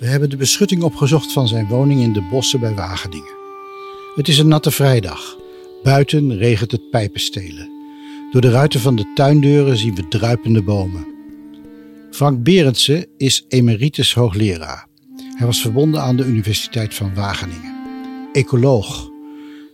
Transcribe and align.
We 0.00 0.06
hebben 0.06 0.30
de 0.30 0.36
beschutting 0.36 0.82
opgezocht 0.82 1.32
van 1.32 1.48
zijn 1.48 1.66
woning 1.66 2.00
in 2.00 2.12
de 2.12 2.22
bossen 2.30 2.60
bij 2.60 2.74
Wageningen. 2.74 3.34
Het 4.14 4.28
is 4.28 4.38
een 4.38 4.48
natte 4.48 4.70
vrijdag. 4.70 5.36
Buiten 5.82 6.36
regent 6.36 6.72
het 6.72 6.90
pijpenstelen. 6.90 7.70
Door 8.32 8.40
de 8.40 8.50
ruiten 8.50 8.80
van 8.80 8.96
de 8.96 9.12
tuindeuren 9.14 9.76
zien 9.76 9.94
we 9.94 10.08
druipende 10.08 10.62
bomen. 10.62 11.06
Frank 12.10 12.42
Berendsen 12.42 13.06
is 13.16 13.44
emeritus 13.48 14.14
hoogleraar. 14.14 14.86
Hij 15.36 15.46
was 15.46 15.60
verbonden 15.60 16.02
aan 16.02 16.16
de 16.16 16.24
Universiteit 16.24 16.94
van 16.94 17.14
Wageningen. 17.14 17.74
Ecoloog. 18.32 19.10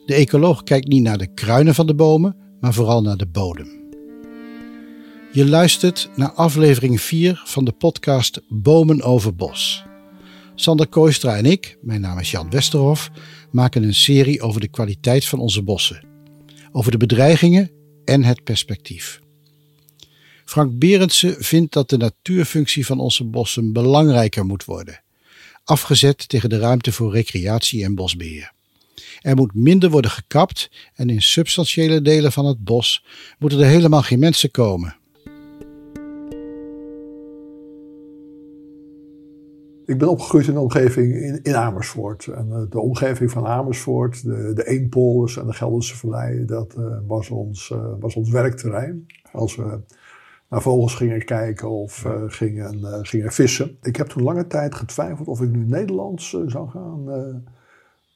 De 0.07 0.15
ecoloog 0.15 0.63
kijkt 0.63 0.89
niet 0.89 1.03
naar 1.03 1.19
de 1.19 1.35
kruinen 1.35 1.75
van 1.75 1.87
de 1.87 1.95
bomen, 1.95 2.37
maar 2.61 2.75
vooral 2.75 3.03
naar 3.03 3.17
de 3.17 3.27
bodem. 3.27 3.69
Je 5.33 5.49
luistert 5.49 6.11
naar 6.15 6.33
aflevering 6.33 7.01
4 7.01 7.43
van 7.45 7.65
de 7.65 7.73
podcast 7.73 8.41
Bomen 8.49 9.03
over 9.03 9.35
Bos. 9.35 9.86
Sander 10.59 10.87
Kooistra 10.87 11.37
en 11.37 11.47
ik, 11.47 11.79
mijn 11.83 12.01
naam 12.01 12.19
is 12.19 12.31
Jan 12.31 12.51
Westerhof, 12.51 13.11
maken 13.51 13.83
een 13.83 13.95
serie 13.95 14.41
over 14.41 14.61
de 14.61 14.69
kwaliteit 14.69 15.25
van 15.25 15.39
onze 15.39 15.63
bossen. 15.63 16.05
Over 16.73 16.91
de 16.91 16.97
bedreigingen 16.97 17.71
en 18.05 18.25
het 18.25 18.45
perspectief. 18.45 19.21
Frank 20.45 20.79
Berendsen 20.79 21.45
vindt 21.45 21.73
dat 21.73 21.91
de 21.91 21.97
natuurfunctie 21.97 22.87
van 22.87 23.01
onze 23.01 23.25
bossen 23.25 23.73
belangrijker 23.73 24.45
moet 24.45 24.65
worden. 24.65 25.03
Afgezet 25.65 26.29
tegen 26.29 26.49
de 26.49 26.59
ruimte 26.59 26.93
voor 26.93 27.13
recreatie 27.13 27.85
en 27.85 27.95
bosbeheer. 27.95 28.53
Er 29.21 29.37
moet 29.37 29.55
minder 29.55 29.91
worden 29.91 30.11
gekapt 30.11 30.71
en 30.95 31.11
in 31.11 31.23
substantiële 31.23 32.03
delen 32.03 32.33
van 32.33 32.47
het 32.47 32.65
bos 32.65 33.05
moeten 33.39 33.61
er 33.61 33.67
helemaal 33.67 34.03
geen 34.03 34.19
mensen 34.19 34.51
komen. 34.51 34.97
Ik 39.87 39.99
ben 39.99 40.09
opgegroeid 40.09 40.47
in 40.47 40.55
de 40.55 40.61
omgeving 40.61 41.15
in, 41.15 41.43
in 41.43 41.55
Amersfoort. 41.55 42.27
En 42.27 42.49
uh, 42.49 42.63
de 42.71 42.81
omgeving 42.81 43.31
van 43.31 43.47
Amersfoort, 43.47 44.25
de, 44.25 44.53
de 44.55 44.67
Eempolders 44.67 45.37
en 45.37 45.47
de 45.47 45.53
Gelderse 45.53 45.97
Vallei, 45.97 46.45
dat 46.45 46.75
uh, 46.79 46.97
was, 47.07 47.31
ons, 47.31 47.71
uh, 47.71 47.93
was 48.01 48.15
ons 48.15 48.31
werkterrein. 48.31 49.07
Als 49.33 49.57
we 49.57 49.81
naar 50.49 50.63
vogels 50.63 50.95
gingen 50.95 51.25
kijken 51.25 51.71
of 51.71 52.07
gingen, 52.27 53.05
gingen 53.07 53.33
vissen. 53.33 53.77
Ik 53.83 53.97
heb 53.97 54.07
toen 54.07 54.23
lange 54.23 54.47
tijd 54.47 54.75
getwijfeld 54.75 55.29
of 55.29 55.41
ik 55.41 55.51
nu 55.51 55.65
Nederlands 55.65 56.31
zou 56.47 56.69
gaan 56.69 57.45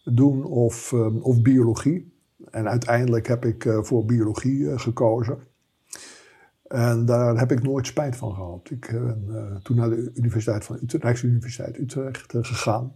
doen 0.05 0.45
of, 0.45 0.93
of 1.21 1.43
biologie. 1.43 2.13
En 2.51 2.69
uiteindelijk 2.69 3.27
heb 3.27 3.45
ik 3.45 3.79
voor 3.83 4.05
biologie 4.05 4.79
gekozen. 4.79 5.39
En 6.71 7.05
daar 7.05 7.39
heb 7.39 7.53
ik 7.53 7.63
nooit 7.63 7.87
spijt 7.87 8.17
van 8.17 8.35
gehad. 8.35 8.71
Ik 8.71 8.89
ben 8.91 9.25
uh, 9.29 9.57
toen 9.57 9.77
naar 9.77 9.91
de 9.91 10.11
Universiteit 10.15 10.65
van 10.65 10.77
Utrecht, 10.83 11.05
Rijksuniversiteit 11.05 11.79
Utrecht 11.79 12.35
uh, 12.35 12.45
gegaan. 12.45 12.93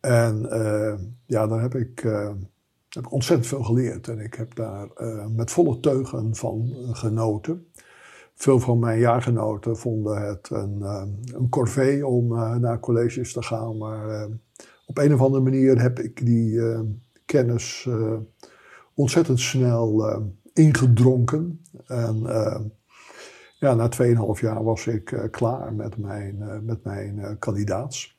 En 0.00 0.48
ja, 1.26 1.46
daar 1.46 1.60
heb 1.60 1.74
ik, 1.74 2.00
heb 2.88 3.04
ik 3.04 3.12
ontzettend 3.12 3.48
veel 3.48 3.62
geleerd. 3.62 4.08
En 4.08 4.18
ik 4.18 4.34
heb 4.34 4.54
daar 4.54 4.88
met 5.30 5.50
volle 5.50 5.80
teugen 5.80 6.34
van 6.34 6.72
genoten. 6.92 7.66
Veel 8.34 8.60
van 8.60 8.78
mijn 8.78 8.98
jaargenoten 8.98 9.76
vonden 9.76 10.26
het 10.26 10.50
een, 10.50 10.82
een 11.34 11.48
corvée 11.48 12.06
om 12.06 12.28
naar 12.60 12.80
colleges 12.80 13.32
te 13.32 13.42
gaan. 13.42 13.76
Maar 13.78 14.28
op 14.86 14.98
een 14.98 15.14
of 15.14 15.20
andere 15.20 15.42
manier 15.42 15.80
heb 15.80 15.98
ik 15.98 16.26
die 16.26 16.60
kennis 17.24 17.88
ontzettend 18.94 19.40
snel 19.40 20.22
ingedronken. 20.54 21.60
En 21.86 22.22
uh, 22.22 22.60
ja, 23.58 23.74
na 23.74 23.88
2,5 23.88 24.40
jaar 24.40 24.64
was 24.64 24.86
ik 24.86 25.10
uh, 25.10 25.20
klaar 25.30 25.74
met 25.74 25.96
mijn, 25.96 26.36
uh, 26.38 26.58
met 26.62 26.84
mijn 26.84 27.36
kandidaats. 27.38 28.18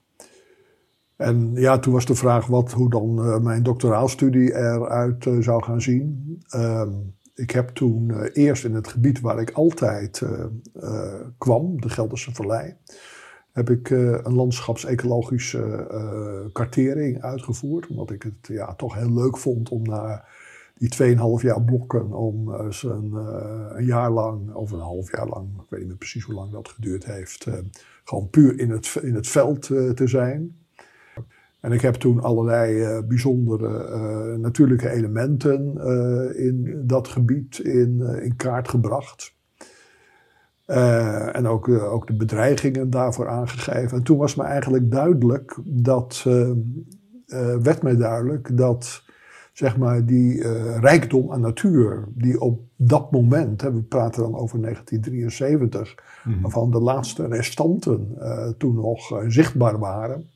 En 1.16 1.52
ja, 1.54 1.80
toen 1.80 1.94
was 1.94 2.06
de 2.06 2.16
vraag 2.16 2.48
wat, 2.48 2.72
hoe 2.72 2.90
dan 2.90 3.44
mijn 3.44 3.64
doctoraalstudie 3.64 4.54
eruit 4.54 5.28
zou 5.40 5.64
gaan 5.64 5.82
zien. 5.82 6.38
Ehm, 6.50 6.92
ik 7.36 7.52
heb 7.52 7.70
toen 7.70 8.24
eerst 8.24 8.66
in 8.66 8.74
het 8.74 8.88
gebied 8.88 9.20
waar 9.20 9.40
ik 9.40 9.52
altijd 9.52 10.22
kwam, 11.38 11.82
de 11.82 11.90
Gelderse 11.90 12.34
Vallei, 12.34 12.76
heb 13.52 13.70
ik 13.70 13.90
een 13.90 14.34
landschapsecologische 14.34 15.88
kartering 16.54 17.22
uitgevoerd. 17.22 17.88
Omdat 17.88 18.12
ik 18.12 18.24
het 18.24 18.48
ja, 18.48 18.74
toch 18.74 18.96
heel 18.96 19.14
leuk 19.14 19.38
vond 19.38 19.70
om 19.70 19.82
naar 19.82 20.30
die 20.78 21.16
2,5 21.18 21.42
jaar 21.42 21.62
blokken 21.62 22.12
om 22.12 22.50
uh, 22.50 22.68
een, 23.76 23.86
jaar 23.86 24.12
lang, 24.12 24.54
of 24.54 24.72
een 24.72 24.80
half 24.80 25.12
jaar 25.12 25.28
lang, 25.28 25.48
ik 25.48 25.70
weet 25.70 25.80
niet 25.80 25.90
meer 25.90 25.98
precies 25.98 26.24
hoe 26.24 26.36
lang 26.36 26.52
dat 26.52 26.70
geduurd 26.70 27.06
heeft, 27.06 27.46
uh, 27.46 27.54
gewoon 28.04 28.30
puur 28.30 28.60
in 28.60 28.70
het, 28.70 28.98
in 29.02 29.16
het 29.16 29.28
veld 29.28 29.62
te 29.96 30.08
zijn. 30.08 30.58
En 31.60 31.72
ik 31.72 31.82
heb 31.82 31.94
toen 31.94 32.22
allerlei 32.22 33.02
bijzondere 33.02 34.38
natuurlijke 34.38 34.90
elementen 34.90 35.78
in 36.38 36.84
dat 36.88 37.08
gebied 37.08 37.58
in, 37.58 38.00
in 38.22 38.36
kaart 38.36 38.68
gebracht. 38.68 39.34
en 40.66 41.48
ook, 41.48 41.70
ook 41.70 42.08
de 42.08 42.16
bedreigingen 42.16 42.90
daarvoor 42.90 43.28
aangegeven. 43.28 43.98
En 43.98 44.04
toen 44.04 44.18
was 44.18 44.36
me 44.36 44.44
eigenlijk 44.44 44.92
duidelijk 44.92 45.58
dat, 45.64 46.24
werd 47.62 47.82
mij 47.82 47.96
duidelijk 47.96 48.58
dat 48.58 49.05
zeg 49.56 49.78
maar, 49.78 50.06
die 50.06 50.34
uh, 50.34 50.78
rijkdom 50.80 51.32
aan 51.32 51.42
natuur, 51.42 52.08
die 52.10 52.42
op 52.42 52.62
dat 52.76 53.12
moment, 53.12 53.62
hè, 53.62 53.74
we 53.74 53.82
praten 53.82 54.22
dan 54.22 54.36
over 54.36 54.62
1973, 54.62 55.96
mm 56.24 56.42
waarvan 56.42 56.72
de 56.72 56.80
laatste 56.80 57.28
restanten 57.28 58.16
uh, 58.18 58.48
toen 58.58 58.76
nog 58.76 59.12
uh, 59.12 59.18
zichtbaar 59.28 59.80
waren, 59.80 60.30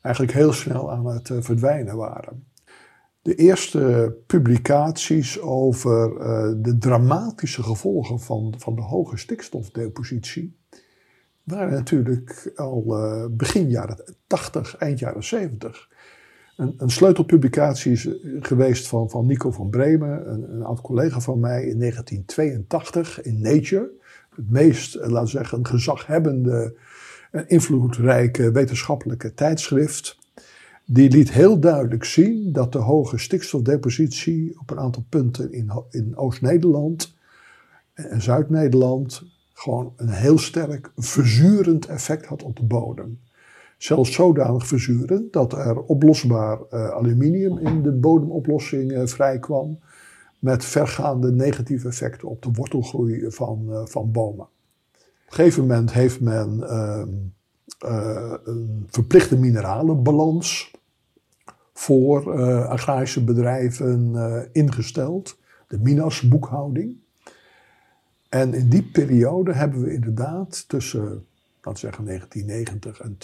eigenlijk 0.00 0.34
heel 0.34 0.52
snel 0.52 0.92
aan 0.92 1.06
het 1.06 1.30
verdwijnen 1.40 1.96
waren. 1.96 2.44
De 3.22 3.34
eerste 3.34 4.14
publicaties 4.26 5.40
over 5.40 6.08
de 6.62 6.78
dramatische 6.78 7.62
gevolgen 7.62 8.20
van, 8.20 8.54
van 8.58 8.74
de 8.74 8.82
hoge 8.82 9.16
stikstofdepositie 9.16 10.56
waren 11.42 11.72
natuurlijk 11.72 12.52
al 12.56 12.84
begin 13.30 13.70
jaren 13.70 14.16
80, 14.26 14.76
eind 14.76 14.98
jaren 14.98 15.24
70 15.24 15.88
een, 16.60 16.74
een 16.76 16.90
sleutelpublicatie 16.90 17.92
is 17.92 18.08
geweest 18.40 18.86
van, 18.86 19.10
van 19.10 19.26
Nico 19.26 19.50
van 19.50 19.70
Bremen, 19.70 20.30
een, 20.30 20.54
een 20.54 20.62
oud 20.62 20.80
collega 20.80 21.20
van 21.20 21.40
mij 21.40 21.64
in 21.66 21.78
1982 21.78 23.22
in 23.22 23.40
Nature. 23.40 23.90
Het 24.34 24.50
meest, 24.50 24.94
eh, 24.94 25.08
laten 25.08 25.24
we 25.24 25.30
zeggen, 25.30 25.66
gezaghebbende 25.66 26.76
en 27.30 27.48
invloedrijke 27.48 28.50
wetenschappelijke 28.50 29.34
tijdschrift. 29.34 30.18
Die 30.84 31.10
liet 31.10 31.30
heel 31.30 31.60
duidelijk 31.60 32.04
zien 32.04 32.52
dat 32.52 32.72
de 32.72 32.78
hoge 32.78 33.18
stikstofdepositie 33.18 34.60
op 34.60 34.70
een 34.70 34.78
aantal 34.78 35.04
punten 35.08 35.52
in, 35.52 35.72
in 35.90 36.16
Oost-Nederland 36.16 37.14
en 37.94 38.22
Zuid-Nederland 38.22 39.22
gewoon 39.52 39.92
een 39.96 40.08
heel 40.08 40.38
sterk 40.38 40.92
verzurend 40.96 41.86
effect 41.86 42.26
had 42.26 42.42
op 42.42 42.56
de 42.56 42.64
bodem 42.64 43.18
zelfs 43.82 44.12
zodanig 44.12 44.66
verzuren 44.66 45.28
dat 45.30 45.52
er 45.52 45.82
oplosbaar 45.82 46.58
uh, 46.58 46.88
aluminium 46.88 47.58
in 47.58 47.82
de 47.82 47.92
bodemoplossing 47.92 48.92
uh, 48.92 49.06
vrijkwam. 49.06 49.78
Met 50.38 50.64
vergaande 50.64 51.32
negatieve 51.32 51.88
effecten 51.88 52.28
op 52.28 52.42
de 52.42 52.50
wortelgroei 52.52 53.30
van, 53.30 53.66
uh, 53.68 53.80
van 53.84 54.12
bomen. 54.12 54.44
Op 54.44 55.26
een 55.26 55.32
gegeven 55.32 55.60
moment 55.60 55.92
heeft 55.92 56.20
men 56.20 56.68
ehm, 56.68 57.08
een 58.44 58.86
verplichte 58.90 59.38
mineralenbalans 59.38 60.70
voor 61.72 62.32
agrarische 62.68 63.24
bedrijven 63.24 64.14
ingesteld. 64.52 65.38
De 65.68 65.78
MINAS-boekhouding. 65.78 66.96
En 68.28 68.54
in 68.54 68.68
die 68.68 68.82
periode 68.82 69.52
hebben 69.52 69.82
we 69.82 69.92
inderdaad 69.92 70.68
tussen 70.68 71.24
laten 71.62 71.80
zeggen 71.80 72.04
1990 72.04 73.00
en 73.00 73.16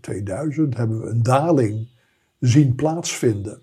2000, 0.00 0.76
hebben 0.76 1.00
we 1.00 1.08
een 1.08 1.22
daling 1.22 1.88
zien 2.40 2.74
plaatsvinden 2.74 3.60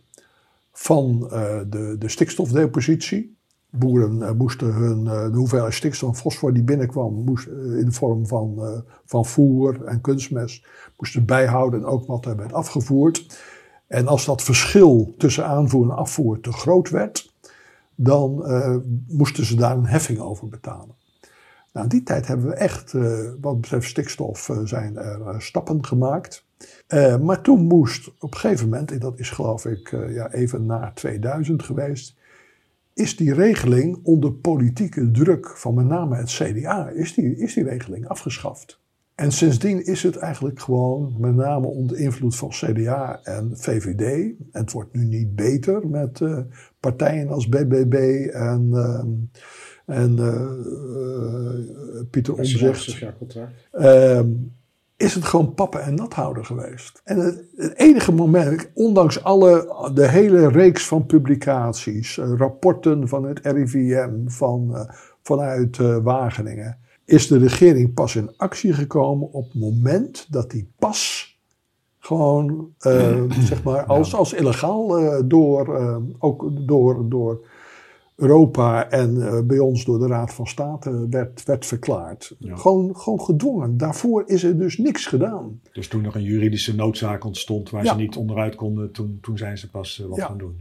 van 0.72 1.20
uh, 1.24 1.60
de, 1.70 1.96
de 2.00 2.10
stikstofdepositie. 2.10 3.38
Boeren 3.70 4.18
uh, 4.18 4.32
moesten 4.32 4.74
hun, 4.74 5.06
uh, 5.06 5.24
de 5.24 5.38
hoeveelheid 5.38 5.74
stikstof 5.74 6.10
en 6.10 6.16
fosfor 6.16 6.54
die 6.54 6.64
binnenkwam 6.64 7.14
moest, 7.14 7.48
in 7.48 7.86
de 7.86 7.92
vorm 7.92 8.28
van, 8.28 8.84
van 9.06 9.26
voer 9.26 9.86
en 9.86 10.02
kunstmest 10.02 10.68
moesten 10.98 11.26
bijhouden 11.26 11.80
en 11.80 11.86
ook 11.86 12.08
wat 12.08 12.26
er 12.26 12.36
werd 12.36 12.54
afgevoerd. 12.54 13.42
En 13.88 14.08
als 14.08 14.26
dat 14.26 14.44
verschil 14.44 15.14
tussen 15.18 15.46
aanvoer 15.46 15.84
en 15.84 15.96
afvoer 15.96 16.40
te 16.40 16.52
groot 16.52 16.90
werd, 16.90 17.34
dan 17.96 18.44
moesten 19.08 19.46
ze 19.46 19.56
daar 19.56 19.78
een 19.78 19.86
heffing 19.86 20.20
over 20.20 20.48
betalen. 20.48 20.96
Nou, 21.74 21.86
in 21.86 21.92
die 21.92 22.04
tijd 22.04 22.28
hebben 22.28 22.48
we 22.48 22.54
echt, 22.54 22.94
uh, 22.94 23.30
wat 23.42 23.62
betreft 23.62 23.90
stikstof, 23.90 24.50
uh, 24.50 24.58
zijn 24.64 24.98
er 24.98 25.20
uh, 25.20 25.40
stappen 25.40 25.86
gemaakt. 25.86 26.46
maar 27.22 27.42
toen 27.42 27.62
moest 27.62 28.08
op 28.20 28.34
een 28.34 28.40
gegeven 28.40 28.70
moment, 28.70 28.92
en 28.92 29.00
dat 29.00 29.20
is 29.20 29.30
geloof 29.30 29.66
ik 29.66 29.90
ja, 30.10 30.32
even 30.32 30.66
na 30.66 30.92
2000 30.94 31.64
geweest, 31.64 32.16
is 32.94 33.16
die 33.16 33.34
regeling 33.34 34.00
onder 34.04 34.34
politieke 34.34 35.12
druk 35.12 35.58
van 35.58 35.74
met 35.74 35.86
name 35.86 36.16
het 36.16 36.30
CDA, 36.30 36.90
is 36.90 37.14
die, 37.14 37.38
is 37.38 37.54
die 37.54 37.64
regeling 37.64 38.08
afgeschaft. 38.08 38.82
En 39.16 39.32
sindsdien 39.32 39.86
is 39.86 40.04
het 40.04 40.16
eigenlijk 40.16 40.60
gewoon, 40.60 41.16
met 41.18 41.36
name 41.36 41.68
onder 41.68 41.98
invloed 41.98 42.36
van 42.36 42.50
CDA 42.50 43.20
en 43.24 43.52
VVD. 43.54 44.02
En 44.02 44.62
het 44.62 44.72
wordt 44.72 44.94
nu 44.94 45.04
niet 45.06 45.36
beter 45.36 45.88
met 45.88 46.22
partijen 46.80 47.30
als 47.30 47.50
BBB 47.50 48.28
en, 48.32 48.70
uh, 48.72 49.04
en 49.86 50.18
uh, 50.20 50.42
Pieter 52.10 52.34
Omzicht. 52.34 53.06
Ehm, 53.72 54.28
is 54.98 55.14
het 55.14 55.26
gewoon 55.26 55.54
pappen 55.54 55.82
en 55.82 55.96
nat 55.96 56.14
houden 56.14 56.46
geweest. 56.46 57.02
En 57.04 57.18
het, 57.18 57.44
het, 57.56 57.78
enige 57.78 58.12
moment, 58.12 58.70
ondanks 58.74 59.24
alle, 59.24 59.92
de 59.94 60.08
hele 60.08 60.50
reeks 60.50 60.88
van 60.88 61.06
publicaties, 61.06 62.18
rapporten 62.18 63.08
van 63.08 63.24
het 63.26 63.40
RIVM, 63.44 64.28
van, 64.28 64.88
vanuit 65.22 65.78
Wageningen 66.04 66.78
is 67.06 67.28
de 67.28 67.38
regering 67.38 67.94
pas 67.94 68.16
in 68.16 68.38
actie 68.38 68.74
gekomen 68.74 69.32
op 69.32 69.44
het 69.44 69.62
moment 69.62 70.28
dat 70.30 70.52
die 70.52 70.72
pas 70.80 71.32
gewoon, 72.00 72.74
uh, 72.88 73.24
zeg 73.40 73.64
maar, 73.64 73.86
als, 73.86 74.16
als 74.16 74.34
illegaal 74.34 75.00
uh, 75.00 75.22
door, 75.26 75.80
uh, 75.80 75.98
ook 76.20 76.68
door, 76.68 77.10
door 77.10 77.48
Europa 78.16 78.90
en 78.90 79.44
bij 79.48 79.60
ons 79.60 79.86
door 79.86 80.00
de 80.00 80.08
Raad 80.08 80.34
van 80.34 80.48
State 80.48 81.08
werd, 81.10 81.44
werd 81.44 81.66
verklaard. 81.66 82.36
Gewoon, 82.40 82.98
gewoon 82.98 83.22
gedwongen. 83.22 83.78
Daarvoor 83.78 84.24
is 84.26 84.44
er 84.44 84.58
dus 84.58 84.78
niks 84.78 85.06
gedaan. 85.06 85.60
Dus 85.72 85.88
toen 85.88 86.06
er 86.06 86.16
een 86.16 86.24
juridische 86.24 86.76
noodzaak 86.76 87.26
ontstond 87.26 87.70
waar 87.70 87.86
ze 87.86 87.96
niet 87.96 88.16
onderuit 88.16 88.56
konden, 88.56 88.92
toen, 88.92 89.18
toen 89.22 89.38
zijn 89.38 89.58
ze 89.58 89.70
pas 89.70 90.06
wat 90.10 90.22
gaan 90.22 90.38
doen. 90.38 90.58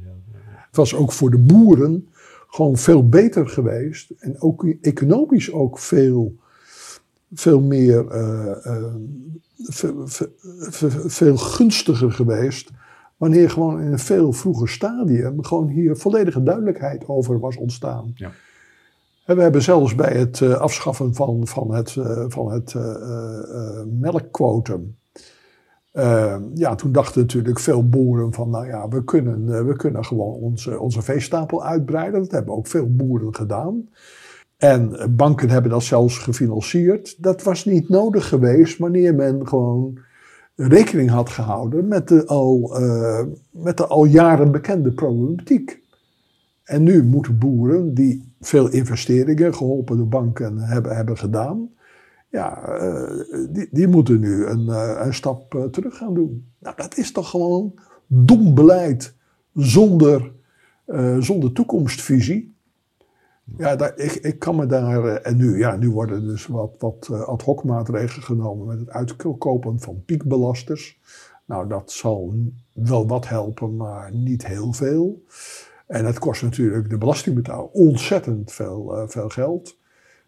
Het 0.73 0.77
was 0.77 0.95
ook 0.95 1.13
voor 1.13 1.31
de 1.31 1.39
boeren 1.39 2.07
gewoon 2.53 2.77
veel 2.77 3.09
beter 3.09 3.49
geweest. 3.49 4.11
En 4.19 4.41
ook 4.41 4.67
economisch 4.81 5.53
ook 5.53 5.79
veel, 5.79 6.37
veel 7.35 7.61
meer, 7.61 8.05
uh, 8.15 8.95
veel, 9.57 10.07
veel, 11.07 11.37
gunstiger 11.37 12.13
geweest. 12.13 12.71
Wanneer 13.23 13.51
gewoon 13.51 13.81
in 13.81 13.93
een 13.93 13.99
veel 13.99 14.33
vroeger 14.33 14.69
stadium 14.69 15.45
gewoon 15.45 15.69
hier 15.69 15.97
volledige 15.97 16.43
duidelijkheid 16.43 17.09
over 17.09 17.41
was 17.41 17.57
ontstaan. 17.57 18.13
Ja. 18.15 18.31
En 19.25 19.37
we 19.37 19.43
hebben 19.43 19.63
zelfs 19.63 19.95
bij 19.95 20.13
het 20.13 20.41
uh, 20.41 20.55
afschaffen 20.55 21.15
van, 21.15 21.47
van 21.47 21.75
het, 21.75 21.97
van 22.29 22.53
het 22.53 22.75
melkquotum 24.01 24.97
uh, 25.93 26.37
ja, 26.55 26.75
toen 26.75 26.93
dachten 26.93 27.21
natuurlijk 27.21 27.59
veel 27.59 27.89
boeren 27.89 28.33
van, 28.33 28.51
nou 28.51 28.67
ja, 28.67 28.89
we 28.89 29.05
kunnen, 29.05 29.43
uh, 29.49 29.61
we 29.61 29.77
kunnen 29.77 30.05
gewoon 30.05 30.35
onze, 30.35 30.79
onze 30.79 31.03
veestapel 31.03 31.65
uitbreiden. 31.65 32.21
Dat 32.21 32.31
hebben 32.31 32.55
ook 32.55 32.67
veel 32.67 32.95
boeren 32.95 33.35
gedaan. 33.35 33.89
En 34.57 35.15
banken 35.17 35.51
hebben 35.51 35.71
dat 35.71 35.83
zelfs 35.83 36.19
gefinancierd. 36.19 37.23
Dat 37.23 37.43
was 37.43 37.65
niet 37.65 37.89
nodig 37.89 38.29
geweest 38.29 38.79
wanneer 38.79 39.15
men 39.15 39.49
gewoon 39.49 39.99
rekening 40.55 41.11
had 41.11 41.29
gehouden 41.29 41.89
met 41.89 42.09
de 42.09 42.27
al, 42.27 42.81
uh, 42.83 43.23
met 43.51 43.77
de 43.77 43.87
al 43.87 44.05
jaren 44.05 44.53
bekende 44.53 44.93
problematiek. 44.93 45.81
En 46.65 46.83
nu 46.83 47.05
moeten 47.05 47.39
boeren 47.39 47.95
die 47.95 48.35
veel 48.41 48.71
investeringen 48.71 49.55
geholpen 49.55 49.97
door 49.97 50.09
banken 50.09 50.59
hebben, 50.59 50.97
hebben 50.97 51.19
gedaan, 51.19 51.71
ja, 52.33 52.63
eh, 52.63 53.11
die, 53.51 53.69
die 53.71 53.89
moeten 53.89 54.21
nu 54.21 54.47
een, 54.47 54.69
eh, 54.69 55.01
een 55.05 55.15
stap 55.15 55.55
eh, 55.55 55.65
terug 55.65 55.97
gaan 55.97 56.15
doen. 56.15 56.47
Nou, 56.59 56.77
dat 56.77 56.97
is 56.97 57.13
toch 57.13 57.31
gewoon 57.31 57.75
dom 58.07 58.55
beleid 58.55 59.15
zonder, 59.55 60.33
zonder 61.19 61.53
toekomstvisie. 61.53 62.52
Ja, 63.45 63.97
ik, 63.97 64.13
ik 64.13 64.39
kan 64.39 64.57
me 64.57 64.67
daar. 64.67 65.05
en 65.05 65.37
nu, 65.37 65.59
ja, 65.59 65.77
nu 65.77 65.91
worden 65.91 66.27
dus 66.27 66.47
wat, 66.47 66.75
wat 66.79 67.11
ad 67.27 67.43
hoc 67.43 67.65
maatregelen 67.65 68.25
genomen 68.25 68.67
met 68.67 68.79
het 68.79 68.91
uitkopen 68.91 69.81
van 69.81 70.03
piekbelasters. 70.05 71.01
Nou, 71.47 71.69
dat 71.69 71.93
zal 71.93 72.35
wel 72.73 73.07
wat 73.07 73.29
helpen, 73.29 73.77
maar 73.77 74.15
niet 74.15 74.47
heel 74.47 74.73
veel. 74.73 75.23
En 75.87 76.05
het 76.05 76.19
kost 76.19 76.43
natuurlijk 76.43 76.91
de 76.91 76.99
belastingbetaler 76.99 77.67
ontzettend 77.67 78.53
veel, 78.53 79.05
veel 79.07 79.29
geld. 79.29 79.79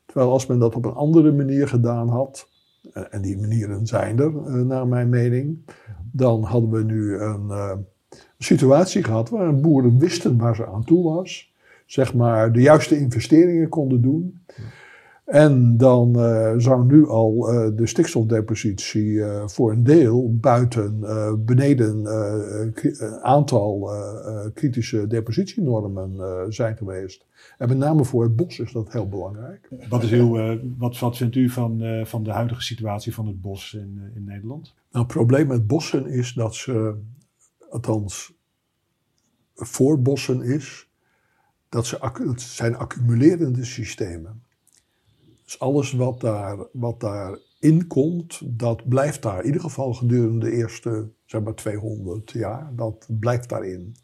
Terwijl 0.07 0.31
als 0.31 0.47
men 0.47 0.59
dat 0.59 0.75
op 0.75 0.85
een 0.85 0.95
andere 0.95 1.33
manier 1.33 1.69
gedaan 1.69 2.09
had, 2.09 2.49
eh, 2.93 3.03
en 3.11 3.23
die 3.23 3.39
manieren 3.39 3.87
zijn 3.87 4.19
er 4.19 4.37
eh, 4.47 4.53
naar 4.53 4.87
mijn 4.87 5.09
mening, 5.09 5.59
dan 6.13 6.43
hadden 6.43 6.71
we 6.71 6.83
nu 6.83 7.19
een 7.19 7.87
situatie 8.39 9.05
gehad 9.05 9.29
waar 9.29 9.61
boeren 9.61 9.99
wisten 9.99 10.39
waar 10.39 10.55
ze 10.57 10.67
aan 10.67 10.85
toe 10.85 11.15
was, 11.15 11.54
zeg 11.87 12.15
maar 12.15 12.53
de 12.53 12.61
juiste 12.61 12.99
investeringen 12.99 13.69
konden 13.69 14.03
doen. 14.03 14.43
En 15.25 15.77
dan 15.77 16.13
uh, 16.17 16.53
zou 16.57 16.87
nu 16.87 17.09
al 17.09 17.53
uh, 17.53 17.77
de 17.77 17.87
stikstofdepositie 17.87 19.05
uh, 19.05 19.47
voor 19.47 19.73
een 19.73 19.85
deel 19.85 20.37
buiten 20.37 21.01
beneden 21.45 22.05
een 22.05 23.23
aantal 23.23 23.91
kritische 24.55 25.07
depositienormen 25.07 26.13
zijn 26.53 26.77
geweest. 26.77 27.25
En 27.59 27.69
met 27.69 27.79
name 27.79 28.05
voor 28.05 28.23
het 28.23 28.37
bos 28.37 28.59
is 28.59 28.73
dat 28.73 28.93
heel 28.93 29.09
belangrijk. 29.09 29.69
Wat, 29.89 30.03
is 30.03 30.11
heel, 30.11 30.59
wat, 30.79 30.99
wat 30.99 31.17
vindt 31.17 31.37
u 31.37 31.49
van, 31.49 31.83
van 32.05 32.23
de 32.23 32.31
huidige 32.31 32.63
situatie 32.63 33.15
van 33.15 33.27
het 33.27 33.41
bos 33.41 33.75
in, 33.75 34.01
in 34.15 34.25
Nederland? 34.25 34.75
Nou, 34.91 35.05
het 35.05 35.15
probleem 35.15 35.47
met 35.47 35.67
bossen 35.67 36.07
is 36.07 36.33
dat 36.33 36.55
ze, 36.55 36.95
althans 37.71 38.33
voor 39.55 40.03
bossen 40.03 40.43
is, 40.43 40.89
dat 41.75 41.87
ze 41.87 42.33
zijn 42.37 42.77
accumulerende 42.77 43.65
systemen. 43.65 44.43
Dus 45.45 45.59
alles 45.59 45.93
wat, 45.93 46.21
daar, 46.21 46.57
wat 46.73 47.01
daarin 47.01 47.87
komt, 47.87 48.59
dat 48.59 48.89
blijft 48.89 49.23
daar. 49.23 49.41
In 49.41 49.47
ieder 49.47 49.61
geval 49.61 49.95
gedurende 49.95 50.47
de 50.47 50.57
eerste 50.57 51.11
zeg 51.25 51.43
maar 51.43 51.55
200 51.55 52.31
jaar. 52.31 52.71
Dat 52.77 53.07
blijft 53.09 53.49
daarin. 53.49 53.97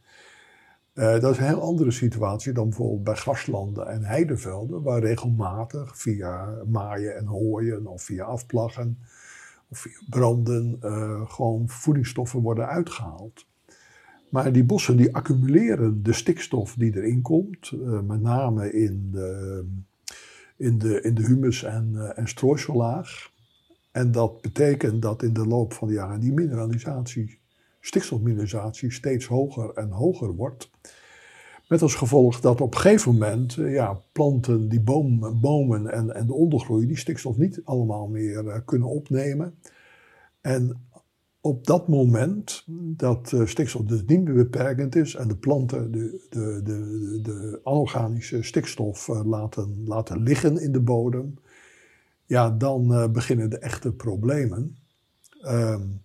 Uh, 0.94 1.20
dat 1.20 1.32
is 1.32 1.38
een 1.38 1.44
heel 1.44 1.62
andere 1.62 1.90
situatie 1.90 2.52
dan 2.52 2.68
bijvoorbeeld 2.68 3.04
bij 3.04 3.14
graslanden 3.14 3.88
en 3.88 4.04
heidevelden, 4.04 4.82
waar 4.82 5.00
regelmatig 5.00 5.98
via 5.98 6.54
maaien 6.66 7.16
en 7.16 7.26
hooien 7.26 7.86
of 7.86 8.02
via 8.02 8.24
afplaggen 8.24 8.98
of 9.68 9.78
via 9.78 10.00
branden 10.08 10.78
uh, 10.84 11.30
gewoon 11.30 11.68
voedingsstoffen 11.68 12.40
worden 12.40 12.66
uitgehaald. 12.66 13.46
Maar 14.30 14.52
die 14.52 14.64
bossen 14.64 14.96
die 14.96 15.14
accumuleren 15.14 16.02
de 16.02 16.12
stikstof 16.12 16.74
die 16.74 16.96
erin 16.96 17.22
komt, 17.22 17.70
uh, 17.70 18.00
met 18.00 18.20
name 18.20 18.72
in 18.72 19.08
de, 19.12 19.64
in 20.56 20.78
de, 20.78 21.00
in 21.00 21.14
de 21.14 21.22
humus- 21.22 21.62
en, 21.64 21.90
uh, 21.94 22.18
en 22.18 22.28
strooisellaag. 22.28 23.30
En 23.90 24.12
dat 24.12 24.40
betekent 24.40 25.02
dat 25.02 25.22
in 25.22 25.32
de 25.32 25.46
loop 25.46 25.72
van 25.72 25.88
de 25.88 25.94
jaren 25.94 26.20
die 26.20 26.32
mineralisatie, 26.32 27.38
stikstofmineralisatie, 27.80 28.92
steeds 28.92 29.26
hoger 29.26 29.72
en 29.74 29.90
hoger 29.90 30.34
wordt. 30.34 30.70
Met 31.68 31.82
als 31.82 31.94
gevolg 31.94 32.40
dat 32.40 32.60
op 32.60 32.74
een 32.74 32.80
gegeven 32.80 33.12
moment 33.12 33.56
uh, 33.56 33.72
ja, 33.72 34.00
planten, 34.12 34.68
die 34.68 34.80
boom, 34.80 35.40
bomen 35.40 35.92
en, 35.92 36.14
en 36.14 36.26
de 36.26 36.34
ondergroei, 36.34 36.86
die 36.86 36.98
stikstof 36.98 37.36
niet 37.36 37.60
allemaal 37.64 38.08
meer 38.08 38.62
kunnen 38.64 38.88
opnemen. 38.88 39.54
En 40.40 40.88
op 41.40 41.66
dat 41.66 41.88
moment 41.88 42.64
dat 42.96 43.32
uh, 43.32 43.46
stikstof 43.46 43.82
dus 43.82 44.04
niet 44.06 44.24
meer 44.24 44.34
beperkend 44.34 44.96
is 44.96 45.14
en 45.14 45.28
de 45.28 45.36
planten 45.36 45.92
de, 45.92 46.26
de, 46.30 46.60
de, 46.62 47.20
de 47.22 47.60
anorganische 47.64 48.42
stikstof 48.42 49.08
uh, 49.08 49.24
laten, 49.24 49.82
laten 49.86 50.22
liggen 50.22 50.60
in 50.60 50.72
de 50.72 50.80
bodem, 50.80 51.38
ja, 52.26 52.50
dan 52.50 52.92
uh, 52.92 53.08
beginnen 53.08 53.50
de 53.50 53.58
echte 53.58 53.92
problemen. 53.92 54.76
Um, 55.46 56.02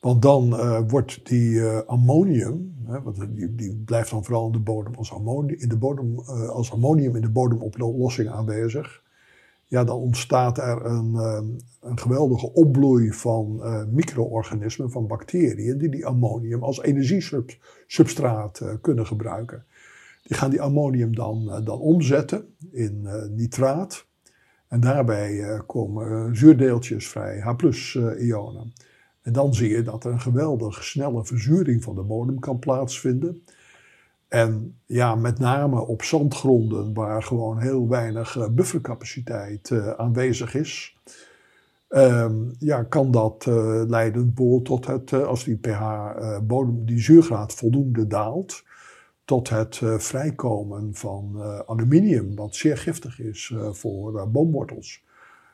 want 0.00 0.22
dan 0.22 0.50
wordt 0.88 1.28
die 1.28 1.62
ammonium, 1.62 2.74
hè, 2.84 3.02
want 3.02 3.36
die, 3.36 3.54
die, 3.54 3.76
blijft 3.76 4.10
dan 4.10 4.24
vooral 4.24 4.46
in 4.46 4.52
de 4.52 4.58
bodem 4.58 4.94
als, 4.94 5.12
ammonium, 5.12 5.58
in 5.58 5.68
de 5.68 5.76
bodem, 5.76 6.18
als 6.48 6.72
ammonium 6.72 7.16
in 7.16 7.22
de 7.22 7.30
bodemoplossing 7.30 8.28
aanwezig 8.28 9.02
ja, 9.70 9.84
dan 9.84 9.96
ontstaat 9.96 10.58
er 10.58 10.84
een, 10.84 11.14
ehm, 11.14 11.46
een 11.80 11.98
geweldige 11.98 12.52
opbloei 12.52 13.12
van 13.12 13.60
uh, 13.60 13.84
micro-organismen, 13.84 14.90
van 14.90 15.06
bacteriën, 15.06 15.78
die 15.78 15.88
die 15.88 16.06
ammonium 16.06 16.62
als 16.62 16.82
energiesubstraat 16.82 18.60
uh, 18.62 18.72
kunnen 18.80 19.06
gebruiken. 19.06 19.64
Die 20.22 20.36
gaan 20.36 20.50
die 20.50 20.60
ammonium 20.60 21.14
dan, 21.14 21.42
uh, 21.46 21.64
dan 21.66 21.78
omzetten 21.78 22.54
in 22.70 23.08
nitraat. 23.36 24.06
En 24.68 24.80
daarbij 24.80 25.62
komen 25.66 26.36
zuurdeeltjes 26.36 27.08
vrij, 27.08 27.40
H-ionen. 27.40 28.72
En 29.22 29.32
dan 29.32 29.54
zie 29.54 29.70
je 29.70 29.82
dat 29.82 30.04
er 30.04 30.12
een 30.12 30.20
geweldig 30.20 30.84
snelle 30.84 31.24
verzuring 31.24 31.82
van 31.82 31.94
de 31.94 32.02
bodem 32.02 32.38
kan 32.38 32.58
plaatsvinden. 32.58 33.42
En 34.30 34.76
ja, 34.86 35.14
met 35.14 35.38
name 35.38 35.86
op 35.86 36.02
zandgronden 36.02 36.94
waar 36.94 37.22
gewoon 37.22 37.58
heel 37.58 37.88
weinig 37.88 38.36
eh, 38.36 38.48
buffercapaciteit 38.48 39.70
uh, 39.70 39.90
aanwezig 39.90 40.54
is. 40.54 40.96
Um, 41.88 42.54
ja, 42.58 42.82
kan 42.82 43.10
dat 43.10 43.46
uh, 43.48 43.82
leiden 43.86 44.34
tot 44.62 44.86
het, 44.86 45.12
als 45.12 45.44
die 45.44 45.56
pH-bodem, 45.56 46.86
die 46.86 47.00
zuurgraad 47.00 47.54
voldoende 47.54 48.06
daalt, 48.06 48.62
tot 49.24 49.48
het 49.48 49.80
vrijkomen 49.96 50.94
van 50.94 51.42
aluminium, 51.66 52.36
wat 52.36 52.54
zeer 52.54 52.78
giftig 52.78 53.20
is 53.20 53.54
voor 53.72 54.28
boomwortels. 54.28 55.02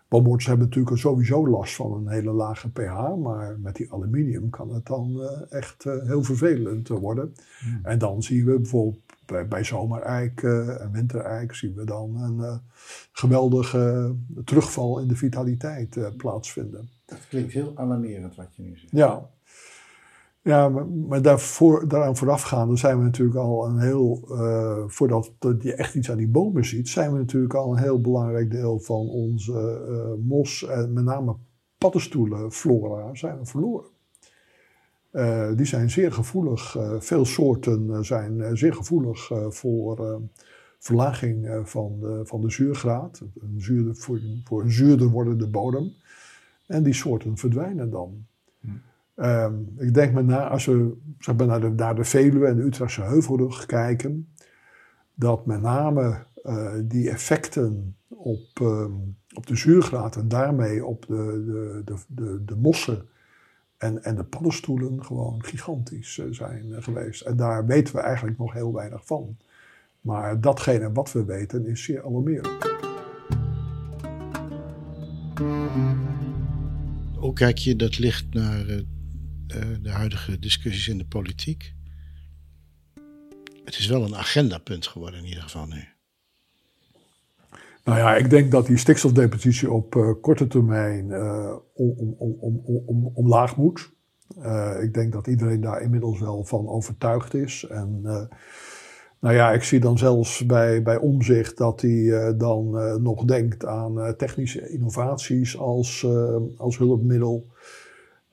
Boomwortels 0.08 0.46
hebben 0.46 0.66
natuurlijk 0.66 0.96
sowieso 0.96 1.48
last 1.48 1.74
van 1.74 1.92
een 1.92 2.08
hele 2.08 2.30
lage 2.30 2.70
pH, 2.70 3.16
maar 3.22 3.58
met 3.58 3.76
die 3.76 3.92
aluminium 3.92 4.50
kan 4.50 4.74
het 4.74 4.86
dan 4.86 5.22
eh, 5.22 5.58
echt 5.58 5.84
eh, 5.84 6.02
heel 6.02 6.22
vervelend 6.22 6.88
worden. 6.88 7.34
Hmm. 7.60 7.80
En 7.82 7.98
dan 7.98 8.22
zien 8.22 8.44
we 8.44 8.58
bijvoorbeeld 8.58 9.00
bij, 9.26 9.48
bij 9.48 9.64
zomereik 9.64 10.42
en 10.42 10.90
wintereik 10.92 11.54
zien 11.54 11.74
we 11.74 11.84
dan 11.84 12.20
een 12.20 12.60
geweldige 13.12 14.14
terugval 14.44 14.98
in 14.98 15.08
de 15.08 15.16
vitaliteit 15.16 16.16
plaatsvinden. 16.16 16.88
Dat 17.04 17.28
klinkt 17.28 17.52
heel 17.52 17.72
alarmerend 17.74 18.34
wat 18.34 18.54
je 18.54 18.62
nu 18.62 18.76
zegt. 18.76 18.92
Ja, 18.92 19.28
ja, 20.46 20.68
maar, 21.08 21.22
daarvoor, 21.22 21.88
daaraan 21.88 22.16
voorafgaande 22.16 22.76
zijn 22.76 22.98
we 22.98 23.04
natuurlijk 23.04 23.38
al 23.38 23.66
een 23.66 23.78
heel, 23.78 24.28
uh, 24.30 24.84
voordat 24.86 25.32
je 25.60 25.74
echt 25.74 25.94
iets 25.94 26.10
aan 26.10 26.16
die 26.16 26.28
bomen 26.28 26.64
ziet, 26.64 26.88
zijn 26.88 27.12
we 27.12 27.18
natuurlijk 27.18 27.54
al 27.54 27.72
een 27.72 27.82
heel 27.82 28.00
belangrijk 28.00 28.50
deel 28.50 28.78
van 28.78 29.08
onze 29.08 29.86
uh, 29.88 30.28
mos 30.28 30.66
en 30.66 30.92
met 30.92 31.04
name 31.04 31.36
paddenstoelenflora 31.78 33.14
zijn 33.14 33.38
we 33.38 33.46
verloren. 33.46 33.90
Uh, 35.12 35.48
die 35.56 35.66
zijn 35.66 35.90
zeer 35.90 36.12
gevoelig, 36.12 36.76
veel 36.98 37.24
soorten 37.24 38.04
zijn 38.04 38.56
zeer 38.56 38.74
gevoelig 38.74 39.30
voor 39.48 40.20
verlaging 40.78 41.60
van, 41.64 42.00
de, 42.00 42.20
van 42.24 42.40
de 42.40 42.50
zuurgraad, 42.50 43.22
een 43.40 43.60
zuurder, 43.60 43.96
voor, 43.96 44.20
voor 44.44 44.62
een 44.62 44.72
zuurder 44.72 45.08
wordende 45.08 45.48
bodem. 45.48 45.92
En 46.66 46.82
die 46.82 46.94
soorten 46.94 47.36
verdwijnen 47.36 47.90
dan. 47.90 48.26
Hm. 49.16 49.22
Ehm, 49.22 49.54
ik 49.76 49.94
denk 49.94 50.14
met 50.14 50.26
na, 50.26 50.48
als 50.48 50.64
we 50.64 50.96
zeg 51.18 51.36
maar, 51.36 51.46
naar, 51.76 51.94
de, 51.94 52.04
Veluwe 52.04 52.46
en 52.46 52.56
de 52.56 52.62
Utrechtse 52.62 53.02
Heuvelrug 53.02 53.66
kijken, 53.66 54.28
dat 55.14 55.46
met 55.46 55.60
name 55.60 56.24
uh, 56.44 56.72
die 56.84 57.10
effecten 57.10 57.96
op, 58.08 58.60
um, 58.62 59.16
op 59.34 59.46
de 59.46 59.56
zuurgraad 59.56 60.16
en 60.16 60.28
daarmee 60.28 60.84
op 60.84 61.06
de, 61.06 61.82
de, 61.84 61.94
de, 62.08 62.44
de, 62.44 62.56
mossen 62.56 63.08
en, 63.76 64.04
en 64.04 64.16
de 64.16 64.24
paddenstoelen 64.24 65.04
gewoon 65.04 65.44
gigantisch 65.44 66.16
uh, 66.18 66.26
zijn 66.30 66.68
uh, 66.68 66.82
geweest. 66.82 67.20
En 67.20 67.36
daar 67.36 67.66
weten 67.66 67.94
we 67.94 68.00
eigenlijk 68.00 68.38
nog 68.38 68.52
heel 68.52 68.72
weinig 68.72 69.06
van. 69.06 69.36
Maar 70.00 70.40
datgene 70.40 70.92
wat 70.92 71.12
we 71.12 71.24
weten 71.24 71.66
is 71.66 71.84
zeer 71.84 72.04
alarmerend. 72.04 72.74
Hoe 77.14 77.32
kijk 77.32 77.58
je 77.58 77.76
dat 77.76 77.98
licht 77.98 78.34
naar 78.34 78.68
eh, 78.68 78.80
de 79.82 79.90
huidige 79.90 80.38
discussies 80.38 80.88
in 80.88 80.98
de 80.98 81.06
politiek. 81.06 81.74
Het 83.64 83.78
is 83.78 83.86
wel 83.86 84.04
een 84.04 84.16
agendapunt 84.16 84.86
geworden 84.86 85.20
in 85.20 85.26
ieder 85.26 85.42
geval 85.42 85.66
nu. 85.66 85.84
Nou 87.84 87.98
ja, 87.98 88.16
ik 88.16 88.30
denk 88.30 88.50
dat 88.50 88.66
die 88.66 88.76
stikstofdepositie 88.76 89.70
op 89.70 89.94
uh, 89.94 90.12
korte 90.20 90.46
termijn 90.46 91.08
uh, 91.08 91.56
om, 91.74 92.14
om, 92.18 92.36
om, 92.40 92.62
om, 92.86 93.10
omlaag 93.14 93.56
moet. 93.56 93.94
Ik 94.80 94.94
denk 94.94 95.12
dat 95.12 95.26
iedereen 95.26 95.60
daar 95.60 95.82
inmiddels 95.82 96.20
wel 96.20 96.44
van 96.44 96.68
overtuigd 96.68 97.34
is. 97.34 97.66
En 97.68 98.00
nou 99.20 99.34
ja, 99.34 99.52
ik 99.52 99.62
zie 99.62 99.80
dan 99.80 99.98
zelfs 99.98 100.46
bij, 100.46 100.82
bij 100.82 100.96
omzicht 100.96 101.56
dat 101.56 101.80
hij 101.80 102.34
dan 102.36 102.70
nog 103.02 103.24
denkt 103.24 103.66
aan 103.66 104.16
technische 104.16 104.70
innovaties 104.70 105.58
als, 105.58 106.06
als 106.56 106.78
hulpmiddel. 106.78 107.46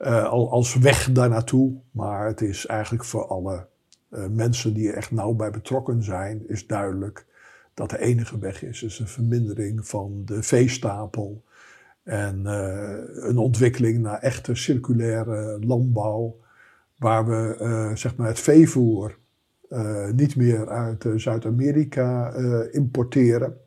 Uh, 0.05 0.29
als 0.29 0.75
weg 0.75 1.12
daar 1.12 1.29
naartoe. 1.29 1.74
Maar 1.91 2.27
het 2.27 2.41
is 2.41 2.65
eigenlijk 2.65 3.03
voor 3.03 3.27
alle 3.27 3.65
uh, 4.12 4.25
mensen 4.27 4.74
die 4.74 4.89
er 4.89 4.95
echt 4.95 5.12
nauw 5.12 5.33
bij 5.33 5.51
betrokken 5.51 6.03
zijn, 6.03 6.43
is 6.48 6.67
duidelijk 6.67 7.25
dat 7.74 7.89
de 7.89 8.00
enige 8.00 8.39
weg 8.39 8.63
is, 8.63 8.83
is 8.83 9.00
een 9.00 9.07
vermindering 9.07 9.88
van 9.88 10.22
de 10.25 10.43
veestapel. 10.43 11.43
En 12.03 12.41
uh, 12.45 13.29
een 13.29 13.38
ontwikkeling 13.38 14.00
naar 14.00 14.19
echte 14.19 14.55
circulaire 14.55 15.60
landbouw, 15.65 16.39
waar 16.98 17.27
we 17.27 17.91
zeg 17.93 18.15
maar 18.15 18.27
het 18.27 18.39
veevoer 18.39 19.17
niet 20.13 20.36
meer 20.36 20.69
uit 20.69 21.05
Zuid-Amerika 21.15 22.33
importeren. 22.72 23.57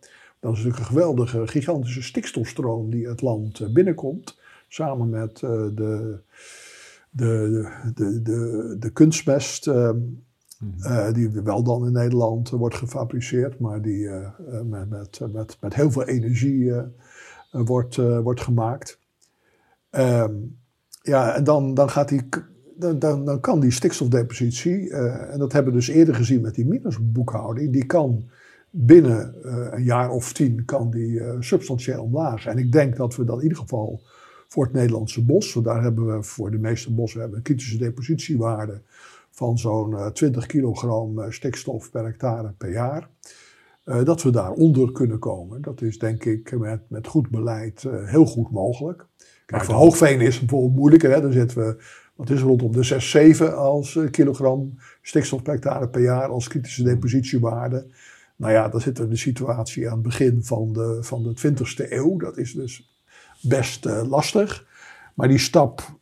Dat 0.40 0.52
is 0.52 0.56
natuurlijk 0.56 0.78
een 0.78 0.96
geweldige, 0.96 1.46
gigantische 1.46 2.02
stikstofstroom 2.02 2.90
die 2.90 3.08
het 3.08 3.20
land 3.20 3.72
binnenkomt. 3.72 4.38
Samen 4.68 5.08
met 5.08 5.40
uh, 5.42 5.50
de, 5.50 6.20
de, 7.10 7.68
de, 7.94 8.22
de, 8.22 8.76
de 8.78 8.90
kunstmest, 8.90 9.66
uh, 9.66 9.90
uh, 10.80 11.12
die 11.12 11.30
wel 11.30 11.62
dan 11.62 11.86
in 11.86 11.92
Nederland 11.92 12.50
wordt 12.50 12.76
gefabriceerd, 12.76 13.58
maar 13.58 13.82
die 13.82 14.08
met, 14.64 14.88
met, 14.88 15.20
met, 15.32 15.56
met 15.60 15.74
heel 15.74 15.90
veel 15.90 16.04
energie 16.04 16.72
wordt, 17.50 17.96
wordt 17.96 18.40
gemaakt. 18.40 18.98
Ehm, 19.90 20.34
ja, 21.02 21.34
en 21.34 21.44
dan, 21.44 21.74
dan 21.74 21.90
gaat 21.90 22.08
die 22.08 22.28
dan, 22.78 22.98
dan, 22.98 23.24
dan, 23.24 23.40
kan 23.40 23.60
die 23.60 23.70
stikstofdepositie, 23.70 24.88
uh, 24.88 25.32
en 25.32 25.38
dat 25.38 25.52
hebben 25.52 25.72
we 25.72 25.78
dus 25.78 25.88
eerder 25.88 26.14
gezien 26.14 26.40
met 26.40 26.54
die 26.54 26.66
minusboekhouding, 26.66 27.72
die 27.72 27.86
kan 27.86 28.24
binnen 28.70 29.34
uh, 29.44 29.66
een 29.70 29.82
jaar 29.82 30.10
of 30.10 30.32
tien 30.32 30.64
kan 30.64 30.90
die 30.90 31.10
uh, 31.10 31.36
substantieel 31.40 32.02
omlaag. 32.02 32.46
En 32.46 32.58
ik 32.58 32.72
denk 32.72 32.96
dat 32.96 33.16
we 33.16 33.24
dat 33.24 33.36
in 33.36 33.42
ieder 33.42 33.58
geval 33.58 34.02
voor 34.48 34.64
het 34.64 34.72
Nederlandse 34.72 35.24
bos. 35.24 35.52
Want 35.52 35.66
daar 35.66 35.82
hebben 35.82 36.16
we 36.16 36.22
voor 36.22 36.50
de 36.50 36.58
meeste 36.58 36.94
bossen 36.94 37.20
hebben 37.20 37.38
een 37.38 37.44
kritische 37.44 37.78
depositiewaarde 37.78 38.82
van 39.30 39.58
zo'n 39.58 40.12
20 40.12 40.42
eh, 40.42 40.48
kilogram 40.48 41.18
eh, 41.18 41.30
stikstof 41.30 41.90
per 41.90 42.04
hectare 42.04 42.54
per 42.58 42.72
jaar. 42.72 43.08
Uh, 43.84 44.04
dat 44.04 44.22
we 44.22 44.30
daaronder 44.30 44.92
kunnen 44.92 45.18
komen. 45.18 45.62
Dat 45.62 45.82
is 45.82 45.98
denk 45.98 46.24
ik 46.24 46.58
met, 46.58 46.80
met 46.88 47.06
goed 47.06 47.28
beleid 47.28 47.86
heel 47.90 48.26
goed 48.26 48.50
mogelijk. 48.50 49.06
Kijk, 49.46 49.64
voor 49.64 49.74
hoogveen 49.74 50.20
is 50.20 50.36
het 50.36 50.46
bijvoorbeeld 50.46 50.78
moeilijker. 50.78 51.10
Hè? 51.10 51.20
Dan 51.20 51.32
zitten 51.32 51.58
we, 51.58 51.84
wat 52.14 52.30
is 52.30 52.40
rondom 52.40 52.72
de 52.72 52.82
6, 52.82 53.10
7 53.10 53.56
als 53.56 53.98
kilogram 54.10 54.78
stikstof 55.02 55.42
per 55.42 55.52
hectare 55.52 55.88
per 55.88 56.02
jaar 56.02 56.28
als 56.28 56.48
kritische 56.48 56.82
depositiewaarde. 56.82 57.86
Nou 58.36 58.52
ja, 58.52 58.68
dan 58.68 58.80
zitten 58.80 59.02
we 59.02 59.08
in 59.08 59.14
de 59.14 59.20
situatie 59.20 59.86
aan 59.86 59.94
het 59.94 60.02
begin 60.02 60.44
van 60.44 60.72
de, 60.72 60.98
van 61.00 61.22
de 61.22 61.52
20ste 61.52 61.90
eeuw. 61.92 62.16
Dat 62.16 62.36
is 62.36 62.52
dus 62.52 62.95
best 63.48 63.86
uh, 63.86 64.02
lastig. 64.08 64.66
Maar 65.14 65.28
die 65.28 65.38
stap 65.38 65.94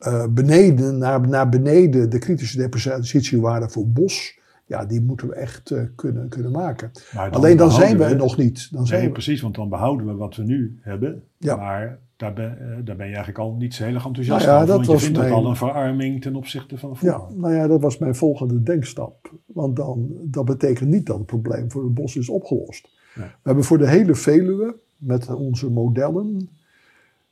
uh, 0.00 0.24
beneden, 0.30 0.98
naar, 0.98 1.28
naar 1.28 1.48
beneden, 1.48 2.10
de 2.10 2.18
kritische 2.18 2.58
depositiewaarde 2.58 3.68
voor 3.68 3.88
bos, 3.88 4.38
ja, 4.66 4.84
die 4.84 5.00
moeten 5.00 5.28
we 5.28 5.34
echt 5.34 5.70
uh, 5.70 5.82
kunnen, 5.96 6.28
kunnen 6.28 6.50
maken. 6.50 6.90
Alleen 7.30 7.56
dan 7.56 7.70
zijn 7.70 7.98
we 7.98 8.04
er 8.04 8.16
nog 8.16 8.36
niet. 8.36 8.72
Dan 8.72 8.86
zijn 8.86 8.98
nee, 8.98 9.08
we... 9.08 9.14
precies, 9.14 9.40
want 9.40 9.54
dan 9.54 9.68
behouden 9.68 10.06
we 10.06 10.14
wat 10.14 10.36
we 10.36 10.42
nu 10.42 10.78
hebben. 10.80 11.22
Ja. 11.36 11.56
Maar 11.56 11.98
daar 12.16 12.32
ben, 12.32 12.82
daar 12.84 12.96
ben 12.96 13.06
je 13.06 13.14
eigenlijk 13.14 13.38
al 13.38 13.54
niet 13.54 13.74
zo 13.74 13.84
heel 13.84 13.94
erg 13.94 14.06
enthousiast 14.06 14.46
nou 14.46 14.56
ja, 14.56 14.62
over, 14.62 14.76
dat 14.76 14.86
want 14.86 14.98
je 14.98 15.04
vindt 15.04 15.20
mijn... 15.20 15.32
al 15.32 15.46
een 15.46 15.56
verarming 15.56 16.22
ten 16.22 16.34
opzichte 16.34 16.78
van 16.78 16.96
vroeger. 16.96 17.20
Ja, 17.20 17.34
nou 17.34 17.54
ja, 17.54 17.66
dat 17.66 17.80
was 17.80 17.98
mijn 17.98 18.14
volgende 18.14 18.62
denkstap. 18.62 19.32
Want 19.46 19.76
dan, 19.76 20.08
dat 20.22 20.44
betekent 20.44 20.90
niet 20.90 21.06
dat 21.06 21.16
het 21.16 21.26
probleem 21.26 21.70
voor 21.70 21.84
het 21.84 21.94
bos 21.94 22.16
is 22.16 22.28
opgelost. 22.28 22.88
Nee. 23.14 23.26
We 23.26 23.32
hebben 23.42 23.64
voor 23.64 23.78
de 23.78 23.88
hele 23.88 24.14
Veluwe, 24.14 24.76
met 24.96 25.34
onze 25.34 25.70
modellen, 25.70 26.48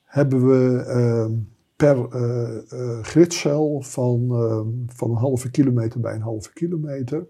hebben 0.08 0.46
we 0.48 0.84
uh, 0.86 1.38
per 1.76 1.96
uh, 1.96 3.02
gridcel 3.02 3.82
van, 3.82 4.30
ehm, 4.30 4.96
van 4.96 5.10
een 5.10 5.16
halve 5.16 5.50
kilometer 5.50 6.00
bij 6.00 6.14
een 6.14 6.20
halve 6.20 6.52
kilometer, 6.52 7.26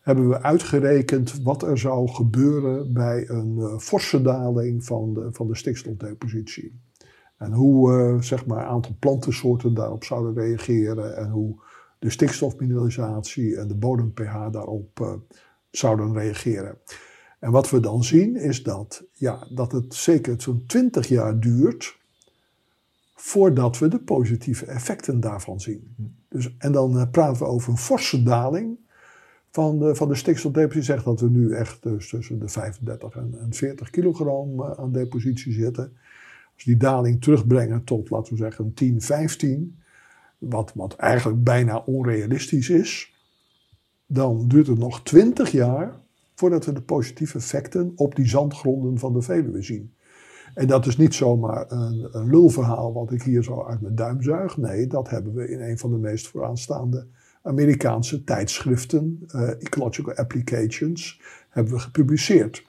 hebben 0.00 0.28
we 0.28 0.42
uitgerekend 0.42 1.42
wat 1.42 1.62
er 1.62 1.78
zou 1.78 2.08
gebeuren 2.08 2.92
bij 2.92 3.28
een 3.28 3.56
uh, 3.58 3.78
forse 3.78 4.22
daling 4.22 4.84
van 4.84 5.14
de, 5.14 5.28
van 5.32 5.46
de 5.46 5.56
stikstofdepositie. 5.56 6.80
En 7.36 7.52
hoe 7.52 8.16
zeg 8.20 8.46
maar, 8.46 8.58
een 8.58 8.70
aantal 8.70 8.96
plantensoorten 8.98 9.74
daarop 9.74 10.04
zouden 10.04 10.34
reageren 10.34 11.16
en 11.16 11.30
hoe 11.30 11.62
de 11.98 12.10
stikstofmineralisatie 12.10 13.56
en 13.56 13.68
de 13.68 13.76
bodem-pH 13.76 14.50
daarop 14.50 15.20
zouden 15.70 16.12
reageren. 16.12 16.78
En 17.40 17.50
wat 17.50 17.70
we 17.70 17.80
dan 17.80 18.04
zien 18.04 18.36
is 18.36 18.62
dat, 18.62 19.04
ja, 19.12 19.46
dat 19.50 19.72
het 19.72 19.94
zeker 19.94 20.42
zo'n 20.42 20.64
20 20.66 21.08
jaar 21.08 21.40
duurt 21.40 21.98
voordat 23.14 23.78
we 23.78 23.88
de 23.88 23.98
positieve 23.98 24.64
effecten 24.64 25.20
daarvan 25.20 25.60
zien. 25.60 25.94
Dus, 26.28 26.56
en 26.58 26.72
dan 26.72 26.96
uh, 26.96 27.10
praten 27.10 27.42
we 27.42 27.48
over 27.48 27.70
een 27.70 27.78
forse 27.78 28.22
daling 28.22 28.78
van 29.50 29.78
de, 29.78 29.94
van 29.94 30.08
de 30.08 30.14
stikstofdepositie. 30.14 30.82
Zegt 30.82 31.04
dat 31.04 31.20
we 31.20 31.30
nu 31.30 31.54
echt 31.54 31.82
dus 31.82 32.08
tussen 32.08 32.38
de 32.38 32.48
35 32.48 33.14
en, 33.14 33.34
en 33.40 33.54
40 33.54 33.90
kilogram 33.90 34.60
uh, 34.60 34.70
aan 34.70 34.92
depositie 34.92 35.52
zitten. 35.52 35.92
Als 36.54 36.64
die 36.64 36.76
daling 36.76 37.22
terugbrengen 37.22 37.84
tot, 37.84 38.10
laten 38.10 38.32
we 38.32 38.38
zeggen, 38.38 38.74
10, 38.74 39.00
15, 39.00 39.78
wat, 40.38 40.72
wat 40.74 40.94
eigenlijk 40.94 41.44
bijna 41.44 41.78
onrealistisch 41.78 42.70
is, 42.70 43.14
dan 44.06 44.48
duurt 44.48 44.66
het 44.66 44.78
nog 44.78 45.02
20 45.02 45.50
jaar 45.50 46.00
voordat 46.40 46.64
we 46.64 46.72
de 46.72 46.82
positieve 46.82 47.38
effecten 47.38 47.92
op 47.96 48.14
die 48.14 48.28
zandgronden 48.28 48.98
van 48.98 49.12
de 49.12 49.22
Veluwe 49.22 49.62
zien. 49.62 49.92
En 50.54 50.66
dat 50.66 50.86
is 50.86 50.96
niet 50.96 51.14
zomaar 51.14 51.64
een, 51.68 52.08
een 52.10 52.30
lulverhaal 52.30 52.92
wat 52.92 53.12
ik 53.12 53.22
hier 53.22 53.42
zo 53.42 53.64
uit 53.64 53.80
mijn 53.80 53.94
duim 53.94 54.22
zuig. 54.22 54.56
Nee, 54.56 54.86
dat 54.86 55.10
hebben 55.10 55.34
we 55.34 55.50
in 55.50 55.60
een 55.60 55.78
van 55.78 55.90
de 55.90 55.96
meest 55.96 56.28
vooraanstaande 56.28 57.06
Amerikaanse 57.42 58.24
tijdschriften, 58.24 59.26
uh, 59.34 59.48
Ecological 59.50 60.14
Applications, 60.14 61.20
hebben 61.48 61.72
we 61.72 61.78
gepubliceerd. 61.78 62.64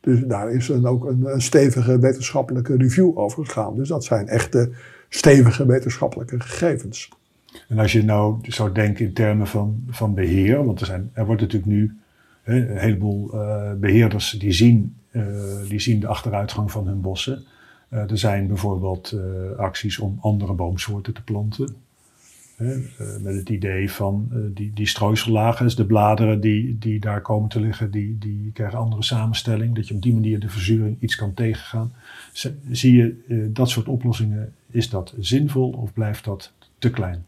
Dus 0.00 0.20
daar 0.20 0.52
is 0.52 0.66
dan 0.66 0.86
ook 0.86 1.04
een, 1.04 1.26
een, 1.26 1.42
stevige 1.42 1.98
wetenschappelijke 1.98 2.76
review 2.76 3.18
over 3.18 3.46
gegaan. 3.46 3.76
Dus 3.76 3.88
dat 3.88 4.04
zijn 4.04 4.28
echte 4.28 4.72
stevige 5.08 5.66
wetenschappelijke 5.66 6.40
gegevens. 6.40 7.08
En 7.68 7.78
als 7.78 7.92
je 7.92 8.04
nou 8.04 8.38
zou 8.42 8.72
denken 8.72 9.04
in 9.04 9.12
termen 9.12 9.46
van, 9.46 9.84
van 9.88 10.14
beheer, 10.14 10.64
want 10.64 10.80
er, 10.80 10.86
zijn, 10.86 11.10
er 11.12 11.26
wordt 11.26 11.40
natuurlijk 11.40 11.72
nu 11.72 11.98
een 12.56 12.78
heleboel 12.78 13.34
uh, 13.34 13.72
beheerders 13.74 14.30
die 14.30 14.52
zien, 14.52 14.96
uh, 15.12 15.24
die 15.68 15.80
zien 15.80 16.00
de 16.00 16.06
achteruitgang 16.06 16.70
van 16.70 16.86
hun 16.86 17.00
bossen. 17.00 17.44
Uh, 17.92 18.10
er 18.10 18.18
zijn 18.18 18.46
bijvoorbeeld 18.46 19.16
acties 19.56 19.98
om 19.98 20.18
andere 20.20 20.52
boomsoorten 20.52 21.14
te 21.14 21.22
planten. 21.22 21.74
Met 23.20 23.34
het 23.34 23.48
idee 23.48 23.90
van 23.90 24.28
die, 24.54 24.72
die 24.74 24.86
strooisellagen, 24.86 25.76
de 25.76 25.86
bladeren 25.86 26.40
die, 26.40 26.78
die 26.78 27.00
daar 27.00 27.20
komen 27.20 27.48
te 27.48 27.60
liggen, 27.60 27.90
die, 27.90 28.18
die 28.18 28.50
krijgen 28.52 28.78
andere 28.78 29.02
samenstelling. 29.02 29.74
Dat 29.74 29.88
je 29.88 29.94
op 29.94 30.02
die 30.02 30.12
manier 30.12 30.40
de 30.40 30.48
verzuring 30.48 30.96
iets 31.00 31.16
kan 31.16 31.34
tegengaan. 31.34 31.92
Zie 32.70 32.96
je 32.96 33.48
dat 33.52 33.70
soort 33.70 33.88
oplossingen, 33.88 34.52
is 34.70 34.90
dat 34.90 35.14
zinvol 35.18 35.70
of 35.70 35.92
blijft 35.92 36.24
dat 36.24 36.52
te 36.78 36.90
klein? 36.90 37.24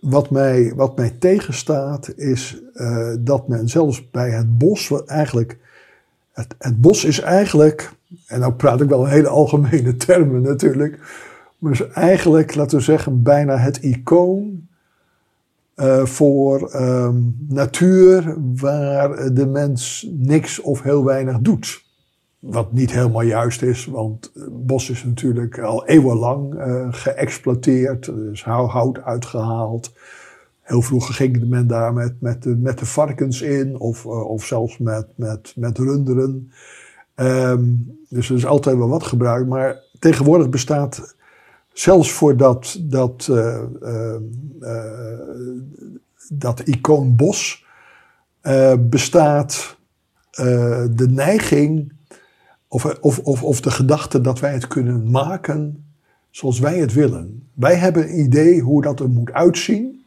Wat 0.00 0.30
mij, 0.30 0.72
wat 0.76 0.96
mij 0.96 1.10
tegenstaat 1.10 2.12
is 2.16 2.62
uh, 2.74 3.14
dat 3.20 3.48
men 3.48 3.68
zelfs 3.68 4.10
bij 4.10 4.30
het 4.30 4.58
bos, 4.58 4.88
wat 4.88 5.06
eigenlijk, 5.06 5.58
het, 6.32 6.54
het 6.58 6.80
bos 6.80 7.04
is 7.04 7.20
eigenlijk, 7.20 7.92
en 8.26 8.40
nou 8.40 8.52
praat 8.52 8.80
ik 8.80 8.88
wel 8.88 9.04
in 9.04 9.10
hele 9.10 9.28
algemene 9.28 9.96
termen 10.06 10.42
natuurlijk, 10.42 10.98
maar 11.58 11.72
is 11.72 11.86
eigenlijk, 11.88 12.54
laten 12.54 12.78
we 12.78 12.84
zeggen, 12.84 13.22
bijna 13.22 13.56
het 13.56 13.76
icoon 13.76 14.68
uh, 15.76 16.04
voor 16.04 16.74
um, 16.74 17.36
natuur 17.48 18.36
waar 18.54 19.34
de 19.34 19.46
mens 19.46 20.08
niks 20.10 20.60
of 20.60 20.82
heel 20.82 21.04
weinig 21.04 21.38
doet. 21.38 21.86
Wat 22.38 22.72
niet 22.72 22.92
helemaal 22.92 23.22
juist 23.22 23.62
is, 23.62 23.86
want 23.86 24.30
het 24.34 24.66
bos 24.66 24.90
is 24.90 25.04
natuurlijk 25.04 25.58
al 25.58 25.86
eeuwenlang 25.86 26.54
uh, 26.54 26.86
geëxploiteerd. 26.90 28.06
Er 28.06 28.32
is 28.32 28.42
hout 28.42 29.02
uitgehaald. 29.02 29.92
Heel 30.60 30.82
vroeger 30.82 31.14
ging 31.14 31.48
men 31.48 31.66
daar 31.66 31.92
met, 31.92 32.20
met, 32.20 32.42
de, 32.42 32.56
met 32.56 32.78
de 32.78 32.86
varkens 32.86 33.42
in, 33.42 33.78
of, 33.78 34.04
uh, 34.04 34.30
of 34.30 34.44
zelfs 34.44 34.78
met, 34.78 35.06
met, 35.14 35.52
met 35.56 35.78
runderen. 35.78 36.52
Um, 37.16 37.98
dus 38.08 38.30
er 38.30 38.36
is 38.36 38.46
altijd 38.46 38.76
wel 38.76 38.88
wat 38.88 39.04
gebruikt. 39.04 39.48
Maar 39.48 39.76
tegenwoordig 39.98 40.48
bestaat 40.48 41.16
zelfs 41.72 42.12
voor 42.12 42.36
dat, 42.36 42.78
dat, 42.82 43.28
uh, 43.30 44.16
dat 46.28 46.60
icoon 46.60 47.16
bos, 47.16 47.66
bestaat 48.78 49.76
de 50.90 51.06
neiging 51.08 51.92
of, 52.68 52.84
of, 52.84 53.18
of, 53.18 53.42
of 53.42 53.60
de 53.60 53.70
gedachte 53.70 54.20
dat 54.20 54.40
wij 54.40 54.52
het 54.52 54.66
kunnen 54.66 55.10
maken 55.10 55.84
zoals 56.30 56.58
wij 56.58 56.78
het 56.78 56.92
willen. 56.92 57.48
Wij 57.54 57.74
hebben 57.74 58.02
een 58.02 58.20
idee 58.20 58.60
hoe 58.60 58.82
dat 58.82 59.00
er 59.00 59.08
moet 59.08 59.32
uitzien. 59.32 60.04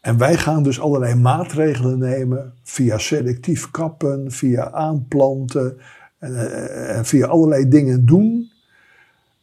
En 0.00 0.18
wij 0.18 0.36
gaan 0.36 0.62
dus 0.62 0.80
allerlei 0.80 1.14
maatregelen 1.14 1.98
nemen 1.98 2.54
via 2.62 2.98
selectief 2.98 3.70
kappen, 3.70 4.30
via 4.30 4.70
aanplanten 4.70 5.78
en, 6.18 6.34
eh, 6.34 6.96
en 6.96 7.04
via 7.04 7.26
allerlei 7.26 7.68
dingen 7.68 8.06
doen. 8.06 8.50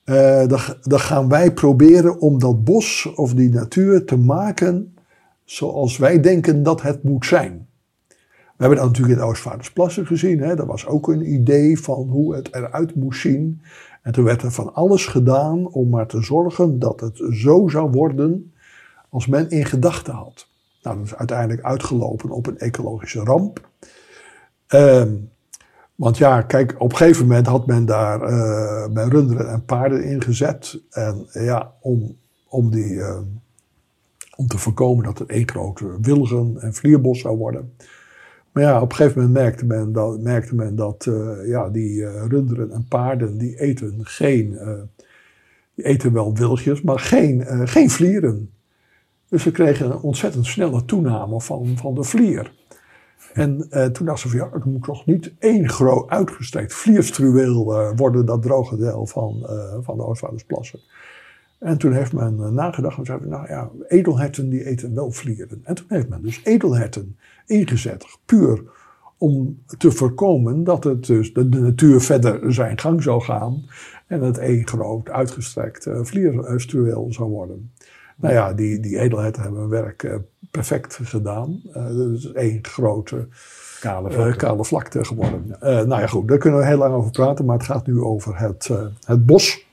Uh, 0.05 0.47
dan 0.81 0.99
gaan 0.99 1.29
wij 1.29 1.53
proberen 1.53 2.19
om 2.19 2.39
dat 2.39 2.63
bos 2.63 3.11
of 3.15 3.33
die 3.33 3.49
natuur 3.49 4.05
te 4.05 4.17
maken 4.17 4.95
zoals 5.45 5.97
wij 5.97 6.19
denken 6.19 6.63
dat 6.63 6.81
het 6.81 7.03
moet 7.03 7.25
zijn. 7.25 7.68
We 8.59 8.65
hebben 8.65 8.83
dat 8.83 8.93
natuurlijk 8.93 9.19
in 9.21 9.27
Oostvaardersplassen 9.27 10.05
gezien. 10.05 10.39
Hè? 10.39 10.55
Dat 10.55 10.67
was 10.67 10.85
ook 10.85 11.07
een 11.07 11.33
idee 11.33 11.79
van 11.79 12.07
hoe 12.07 12.35
het 12.35 12.53
eruit 12.53 12.95
moest 12.95 13.21
zien. 13.21 13.61
En 14.01 14.11
toen 14.11 14.23
werd 14.23 14.41
er 14.41 14.51
van 14.51 14.73
alles 14.73 15.05
gedaan 15.05 15.67
om 15.67 15.89
maar 15.89 16.07
te 16.07 16.23
zorgen 16.23 16.79
dat 16.79 16.99
het 16.99 17.21
zo 17.31 17.67
zou 17.67 17.91
worden 17.91 18.53
als 19.09 19.27
men 19.27 19.49
in 19.49 19.65
gedachten 19.65 20.13
had. 20.13 20.47
Nou, 20.81 20.97
dat 20.97 21.05
is 21.05 21.15
uiteindelijk 21.15 21.61
uitgelopen 21.61 22.29
op 22.29 22.47
een 22.47 22.57
ecologische 22.57 23.19
ramp. 23.19 23.69
Ehm, 24.67 25.13
want 25.95 26.17
ja, 26.17 26.41
kijk, 26.41 26.75
op 26.77 26.91
een 26.91 26.97
gegeven 26.97 27.27
moment 27.27 27.47
had 27.47 27.65
men 27.65 27.85
daar 27.85 28.21
uh, 28.21 28.93
bij 28.93 29.07
runderen 29.07 29.49
en 29.49 29.65
paarden 29.65 30.03
ingezet. 30.03 30.81
En 30.89 31.27
ja, 31.31 31.73
om, 31.81 32.15
om, 32.47 32.71
die, 32.71 32.91
uh, 32.91 33.17
om 34.35 34.47
te 34.47 34.57
voorkomen 34.57 35.03
dat 35.03 35.19
het 35.19 35.29
één 35.29 35.49
grote 35.49 35.97
wilgen- 36.01 36.61
en 36.61 36.73
vlierbos 36.73 37.19
zou 37.19 37.37
worden 37.37 37.73
maar 38.51 38.63
ja, 38.63 38.81
op 38.81 38.89
een 38.89 38.95
gegeven 38.95 39.21
moment 39.21 39.37
merkte 39.37 39.65
men 39.65 39.91
dat, 39.91 40.19
merkte 40.19 40.55
men 40.55 40.75
dat 40.75 41.05
uh, 41.05 41.47
ja, 41.47 41.69
die 41.69 41.99
uh, 41.99 42.25
runderen 42.27 42.71
en 42.71 42.85
paarden, 42.89 43.37
die 43.37 43.59
eten 43.59 43.99
geen, 44.01 44.51
uh, 44.51 44.73
die 45.73 45.85
eten 45.85 46.13
wel 46.13 46.35
wilgjes, 46.35 46.81
maar 46.81 46.99
geen, 46.99 47.67
geen 47.67 47.89
vlieren. 47.89 48.51
Dus 49.27 49.43
ze 49.43 49.51
kregen 49.51 49.85
een 49.85 49.99
ontzettend 49.99 50.45
snelle 50.45 50.85
toename 50.85 51.41
van, 51.41 51.77
van 51.77 51.95
de 51.95 52.03
vlier. 52.03 52.53
En 53.33 53.57
toen 53.93 54.05
dachten 54.05 54.29
ze 54.29 54.37
van 54.37 54.47
ja, 54.47 54.53
het 54.53 54.65
moet 54.65 54.83
toch 54.83 55.05
niet 55.05 55.33
één 55.39 55.69
groot 55.69 56.09
uitgestrekt 56.09 56.73
vlierstruweel 56.73 57.93
worden, 57.95 58.25
dat 58.25 58.41
droge 58.41 58.77
deel 58.77 59.05
van, 59.05 59.49
van 59.81 59.97
de 59.97 60.03
Oostvaardersplassen. 60.03 60.79
En 61.59 61.77
toen 61.77 61.93
heeft 61.93 62.13
men 62.13 62.53
nagedacht 62.53 62.97
en 62.97 63.05
zei, 63.05 63.19
nou 63.25 63.47
ja, 63.47 63.69
edelherten 63.87 64.49
die 64.49 64.65
eten 64.65 64.95
wel 64.95 65.11
vlieren. 65.11 65.61
En 65.63 65.75
toen 65.75 65.85
heeft 65.89 66.09
men 66.09 66.21
dus 66.21 66.41
edelherten 66.43 67.17
ingezet, 67.45 68.05
puur 68.25 68.61
om 69.19 69.63
te 69.77 69.91
voorkomen 69.91 70.63
dat 70.63 70.83
het 70.83 71.05
dus 71.05 71.33
de, 71.33 71.43
natuur 71.43 72.01
verder 72.01 72.53
zijn 72.53 72.79
gang 72.79 73.03
zou 73.03 73.21
gaan 73.21 73.65
en 74.07 74.21
het 74.21 74.37
één 74.37 74.67
groot 74.67 75.09
uitgestrekt 75.09 75.87
uh, 75.87 75.99
vlierstruweel 76.01 77.07
zou 77.09 77.29
worden. 77.29 77.71
Nou 78.15 78.33
ja, 78.33 78.53
die, 78.53 78.79
die 78.79 78.99
edelheden 78.99 79.41
hebben 79.41 79.59
hun 79.59 79.69
werk 79.69 80.03
uh, 80.03 80.15
perfect 80.51 80.99
gedaan. 81.03 81.61
Uh, 81.75 82.13
is 82.13 82.31
één 82.31 82.59
grote 82.61 83.27
kale 83.79 84.11
vlakte, 84.11 84.37
kale 84.37 84.65
vlakte 84.65 85.05
geworden. 85.05 85.55
nou 85.59 85.87
ja, 85.87 86.07
goed, 86.07 86.27
daar 86.27 86.37
kunnen 86.37 86.59
we 86.59 86.65
heel 86.65 86.77
lang 86.77 86.93
over 86.93 87.11
praten, 87.11 87.45
maar 87.45 87.57
het 87.57 87.65
gaat 87.65 87.87
nu 87.87 88.01
over 88.01 88.39
het, 88.39 88.69
het 89.05 89.25
bos. 89.25 89.67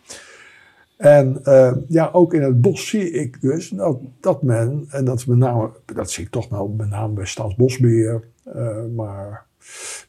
En 0.96 1.40
uh, 1.44 1.72
ja, 1.88 2.11
ook 2.12 2.35
in 2.35 2.42
het 2.42 2.61
bos 2.61 2.88
zie 2.88 3.11
ik 3.11 3.40
dus 3.40 3.68
dat, 3.68 3.98
dat 4.20 4.42
men, 4.42 4.87
en 4.90 5.04
dat 5.04 5.26
met 5.26 5.38
name, 5.38 5.70
dat 5.85 6.11
zie 6.11 6.24
ik 6.24 6.30
toch 6.30 6.48
wel 6.48 6.68
met 6.68 6.88
name 6.88 7.12
bij 7.12 7.26
Staatsbosbeheer, 7.26 8.24
uh, 8.56 8.85
maar 8.94 9.46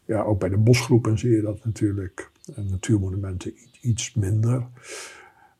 ja, 0.06 0.22
ook 0.22 0.40
bij 0.40 0.50
de 0.50 0.58
bosgroepen 0.58 1.20
zie 1.20 1.32
je 1.32 1.42
dat 1.42 1.66
natuurlijk. 1.66 2.32
En 2.56 2.68
natuurmonumenten 2.70 3.54
iets 3.82 4.14
minder. 4.14 4.66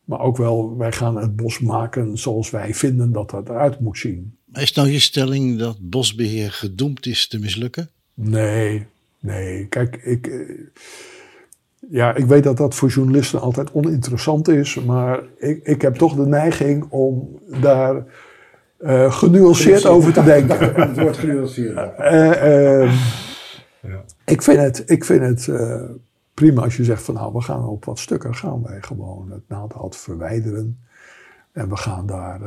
Maar 0.06 0.20
ook 0.20 0.38
wel, 0.38 0.78
wij 0.78 0.92
gaan 0.92 1.18
het 1.18 1.36
bos 1.36 1.60
maken 1.60 2.18
zoals 2.18 2.50
wij 2.50 2.74
vinden 2.74 3.12
dat 3.12 3.30
dat 3.30 3.50
eruit 3.50 3.80
moet 3.80 3.98
zien. 3.98 4.38
Is 4.54 4.74
nou 4.74 4.90
je 4.90 5.00
stelling 5.00 5.60
dat 5.60 5.78
bosbeheer 5.82 6.52
gedoemd 6.52 7.06
is 7.06 7.28
te 7.28 7.40
mislukken? 7.40 7.90
Nee, 8.14 8.86
nee. 9.20 9.68
Kijk, 9.68 9.96
ik. 9.96 10.28
Uh, 10.28 10.60
ja, 11.90 12.16
ik 12.16 12.26
weet 12.26 12.44
dat 12.44 12.58
dat 12.58 12.76
voor 12.76 12.90
journalisten 12.90 13.40
altijd 13.42 13.72
oninteressant 13.72 14.48
is, 14.48 14.84
maar 14.84 15.24
ik, 15.38 15.64
ik 15.64 15.82
heb 15.82 15.96
toch 15.96 16.16
de 16.16 16.26
neiging 16.26 16.86
om 16.90 17.40
daar 17.62 18.04
uh, 18.80 19.12
genuanceerd 19.12 19.86
over 19.86 20.14
te 20.14 20.24
denken. 20.24 20.74
Het 20.88 21.00
wordt 21.00 21.18
genuanceerd. 21.18 22.00
Uh, 22.00 22.84
uh, 22.84 22.92
ja. 23.82 24.04
Ik 24.26 24.42
vind 24.42 24.60
het, 24.60 24.84
ik 24.86 25.06
vind 25.06 25.22
het 25.22 25.48
eh, 25.48 25.82
prima 26.34 26.62
als 26.62 26.78
je 26.78 26.84
zegt 26.84 27.02
van 27.02 27.14
nou, 27.14 27.34
we 27.34 27.42
gaan 27.42 27.68
op 27.68 27.86
wat 27.86 28.00
stukken 28.00 28.36
gaan 28.36 28.64
wij 28.64 28.82
gewoon 28.82 29.32
het 29.32 29.44
naaldhout 29.48 29.96
verwijderen. 29.96 30.80
En 31.52 31.70
we 31.70 31.76
gaan 31.76 32.06
daar 32.06 32.40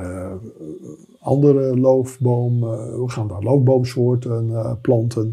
andere 1.20 1.78
loofboom, 1.78 2.60
we 2.60 3.04
gaan 3.06 3.28
daar 3.28 3.42
loofboomsoorten 3.42 4.78
planten. 4.80 5.32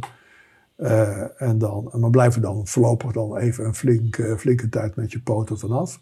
Uh, 0.77 1.41
en 1.41 1.57
dan, 1.57 1.89
maar 1.93 2.09
blijven 2.09 2.41
dan 2.41 2.67
voorlopig 2.67 3.11
dan 3.11 3.37
even 3.37 3.65
een 3.65 3.75
flinke, 3.75 4.37
flinke 4.37 4.69
tijd 4.69 4.95
met 4.95 5.11
je 5.11 5.21
poten 5.21 5.59
vanaf. 5.59 5.99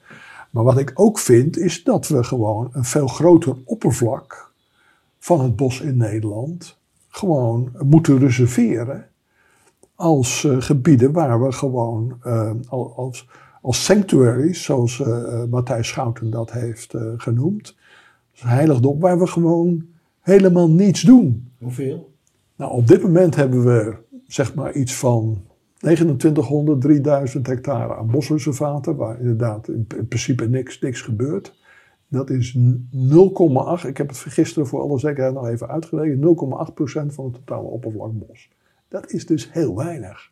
Maar 0.50 0.64
wat 0.64 0.78
ik 0.78 0.92
ook 0.94 1.20
vind, 1.20 1.58
is 1.58 1.84
dat 1.84 2.08
we 2.08 2.24
gewoon 2.24 2.70
een 2.72 2.84
veel 2.84 3.08
groter 3.08 3.56
oppervlak 3.66 4.52
van 5.20 5.42
het 5.42 5.56
bos 5.56 5.82
in 5.82 5.98
Nederland 5.98 6.78
gewoon 7.10 7.72
moeten 7.84 8.20
reserveren 8.20 9.08
als 9.96 10.44
uh, 10.44 10.62
gebieden 10.62 11.12
waar 11.12 11.44
we 11.44 11.52
gewoon 11.52 12.18
uh, 12.26 12.52
als, 12.70 13.28
als 13.62 13.84
sanctuaries, 13.84 14.64
zoals 14.64 15.04
Matthijs 15.50 15.88
Schouten 15.88 16.30
dat 16.30 16.52
heeft 16.52 16.94
genoemd, 17.18 17.76
dus 18.32 18.42
heiligdom, 18.42 19.00
waar 19.00 19.20
we 19.20 19.28
gewoon 19.28 19.86
helemaal 20.20 20.70
niets 20.70 21.02
doen. 21.02 21.52
Hoeveel? 21.60 22.14
Nou, 22.56 22.72
op 22.72 22.88
dit 22.88 23.02
moment 23.02 23.36
hebben 23.36 23.66
we 23.66 23.96
zeg 24.28 24.56
maar 24.56 24.74
iets 24.74 24.96
van 24.96 25.42
2900, 25.78 26.82
3000 26.82 27.48
hectare 27.48 27.96
aan 27.96 28.08
bosreservaten, 28.08 28.96
waar 28.96 29.20
inderdaad 29.20 29.68
in 29.68 29.88
principe 30.08 30.48
niks, 30.48 30.80
niks 30.80 31.02
gebeurt. 31.02 31.54
Dat 32.08 32.30
is 32.30 32.58
0,8, 32.58 33.88
ik 33.88 33.98
heb 33.98 34.08
het 34.08 34.18
gisteren 34.18 34.68
voor 34.68 34.82
alle 34.82 35.00
zekerheid 35.00 35.34
nog 35.34 35.48
even 35.48 35.68
uitgerekend, 35.68 36.24
0,8% 36.24 37.14
van 37.14 37.26
het 37.26 37.34
totale 37.34 37.68
oppervlak 37.68 38.12
bos. 38.14 38.50
Dat 38.88 39.12
is 39.12 39.26
dus 39.26 39.52
heel 39.52 39.76
weinig. 39.76 40.32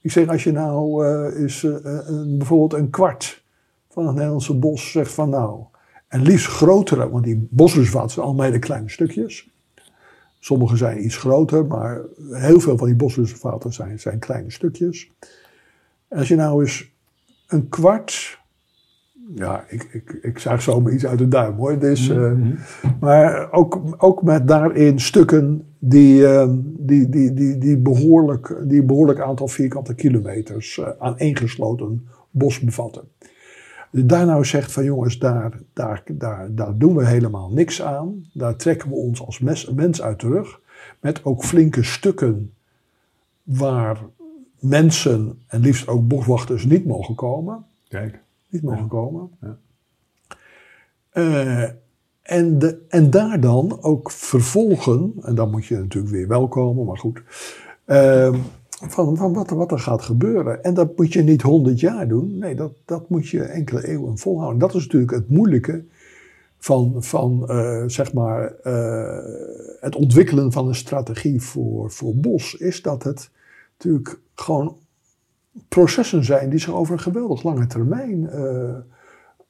Ik 0.00 0.10
zeg, 0.10 0.28
als 0.28 0.44
je 0.44 0.52
nou 0.52 1.06
uh, 1.06 1.44
is, 1.44 1.62
uh, 1.62 1.76
een, 1.82 2.38
bijvoorbeeld 2.38 2.82
een 2.82 2.90
kwart 2.90 3.44
van 3.88 4.06
het 4.06 4.14
Nederlandse 4.14 4.54
bos 4.54 4.90
zegt 4.90 5.12
van 5.12 5.28
nou, 5.28 5.64
en 6.08 6.22
liefst 6.22 6.46
grotere, 6.46 7.10
want 7.10 7.24
die 7.24 7.48
bosreservaten 7.50 8.10
zijn 8.10 8.26
allemaal 8.26 8.44
hele 8.44 8.58
kleine 8.58 8.88
stukjes. 8.88 9.50
Sommige 10.38 10.76
zijn 10.76 11.04
iets 11.04 11.16
groter, 11.16 11.66
maar 11.66 12.00
heel 12.30 12.60
veel 12.60 12.78
van 12.78 12.86
die 12.86 12.96
bosreservaten 12.96 13.72
zijn, 13.72 14.00
zijn 14.00 14.18
kleine 14.18 14.50
stukjes. 14.50 15.10
Als 16.08 16.28
je 16.28 16.34
nou 16.34 16.62
eens 16.62 16.92
een 17.48 17.68
kwart 17.68 18.38
ja, 19.34 19.64
ik, 19.68 19.88
ik, 19.92 20.18
ik 20.22 20.38
zag 20.38 20.62
zomaar 20.62 20.92
iets 20.92 21.06
uit 21.06 21.18
de 21.18 21.28
duim 21.28 21.54
hoor. 21.54 21.78
Dus, 21.78 22.08
uh, 22.08 22.32
Maar 23.00 23.52
ook, 23.52 23.80
ook 23.96 24.22
met 24.22 24.48
daarin 24.48 25.00
stukken 25.00 25.62
die, 25.78 26.20
uh, 26.20 26.48
die, 26.78 27.08
die, 27.08 27.34
die, 27.34 27.58
die, 27.58 27.76
behoorlijk, 27.76 28.56
die 28.64 28.82
behoorlijk 28.82 29.20
aantal 29.20 29.48
vierkante 29.48 29.94
kilometers 29.94 30.76
uh, 30.76 30.88
aan 30.98 31.18
ingesloten 31.18 32.06
bos 32.30 32.60
bevatten. 32.60 33.02
Daar 33.90 34.26
nou 34.26 34.44
zegt 34.44 34.72
van 34.72 34.84
jongens, 34.84 35.18
daar, 35.18 35.58
daar, 35.72 36.02
daar, 36.06 36.54
daar 36.54 36.78
doen 36.78 36.96
we 36.96 37.06
helemaal 37.06 37.50
niks 37.50 37.82
aan. 37.82 38.24
Daar 38.32 38.56
trekken 38.56 38.88
we 38.88 38.94
ons 38.94 39.26
als 39.26 39.38
mes, 39.38 39.70
mens 39.70 40.02
uit 40.02 40.18
terug. 40.18 40.60
Met 41.00 41.24
ook 41.24 41.44
flinke 41.44 41.82
stukken 41.82 42.52
waar 43.42 43.98
mensen 44.58 45.42
en 45.46 45.60
liefst 45.60 45.88
ook 45.88 46.08
boswachters 46.08 46.64
niet 46.64 46.86
mogen 46.86 47.14
komen. 47.14 47.64
Kijk 47.88 48.20
niet 48.48 48.62
mogen 48.62 48.88
komen. 48.88 49.30
Ja. 49.40 49.58
Uh, 51.12 51.70
en, 52.22 52.58
de, 52.58 52.84
en 52.88 53.10
daar 53.10 53.40
dan 53.40 53.82
ook 53.82 54.10
vervolgen, 54.10 55.12
en 55.22 55.34
dan 55.34 55.50
moet 55.50 55.66
je 55.66 55.76
natuurlijk 55.76 56.12
weer 56.12 56.28
wel 56.28 56.48
komen, 56.48 56.84
maar 56.84 56.98
goed. 56.98 57.22
Uh, 57.86 58.34
van, 58.86 59.16
van 59.16 59.32
wat, 59.32 59.50
wat, 59.50 59.72
er 59.72 59.78
gaat 59.78 60.02
gebeuren. 60.02 60.64
En 60.64 60.74
dat 60.74 60.96
moet 60.96 61.12
je 61.12 61.22
niet 61.22 61.42
honderd 61.42 61.80
jaar 61.80 62.08
doen. 62.08 62.38
Nee, 62.38 62.54
dat, 62.54 62.72
dat 62.84 63.08
moet 63.08 63.28
je 63.28 63.42
enkele 63.42 63.86
eeuwen 63.86 64.18
volhouden. 64.18 64.58
Dat 64.58 64.74
is 64.74 64.82
natuurlijk 64.82 65.12
het 65.12 65.28
moeilijke 65.30 65.84
van, 66.58 66.94
van 66.98 67.44
uh, 67.48 67.82
zeg 67.86 68.12
maar, 68.12 68.54
uh, 68.64 69.18
het 69.80 69.96
ontwikkelen 69.96 70.52
van 70.52 70.68
een 70.68 70.74
strategie 70.74 71.40
voor, 71.40 71.90
voor 71.90 72.16
bos. 72.16 72.54
Is 72.54 72.82
dat 72.82 73.02
het 73.02 73.30
natuurlijk 73.72 74.20
gewoon 74.34 74.76
processen 75.68 76.24
zijn 76.24 76.50
die 76.50 76.58
zich 76.58 76.74
over 76.74 76.92
een 76.92 77.00
geweldig 77.00 77.42
lange 77.42 77.66
termijn 77.66 78.30
uh, 78.34 78.74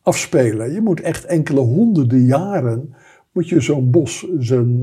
afspelen. 0.03 0.73
Je 0.73 0.81
moet 0.81 1.01
echt 1.01 1.25
enkele 1.25 1.61
honderden 1.61 2.25
jaren 2.25 2.95
moet 3.33 3.49
je 3.49 3.61
zo'n 3.61 3.91
bos 3.91 4.27
zijn, 4.39 4.79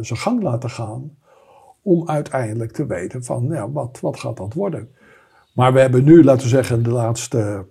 zijn 0.00 0.18
gang 0.18 0.42
laten 0.42 0.70
gaan 0.70 1.10
om 1.82 2.08
uiteindelijk 2.08 2.72
te 2.72 2.86
weten 2.86 3.24
van 3.24 3.46
ja, 3.50 3.70
wat, 3.70 3.98
wat 4.00 4.18
gaat 4.18 4.36
dat 4.36 4.54
worden. 4.54 4.88
Maar 5.52 5.72
we 5.72 5.80
hebben 5.80 6.04
nu, 6.04 6.24
laten 6.24 6.42
we 6.42 6.48
zeggen, 6.48 6.82
de 6.82 6.90
laatste. 6.90 7.66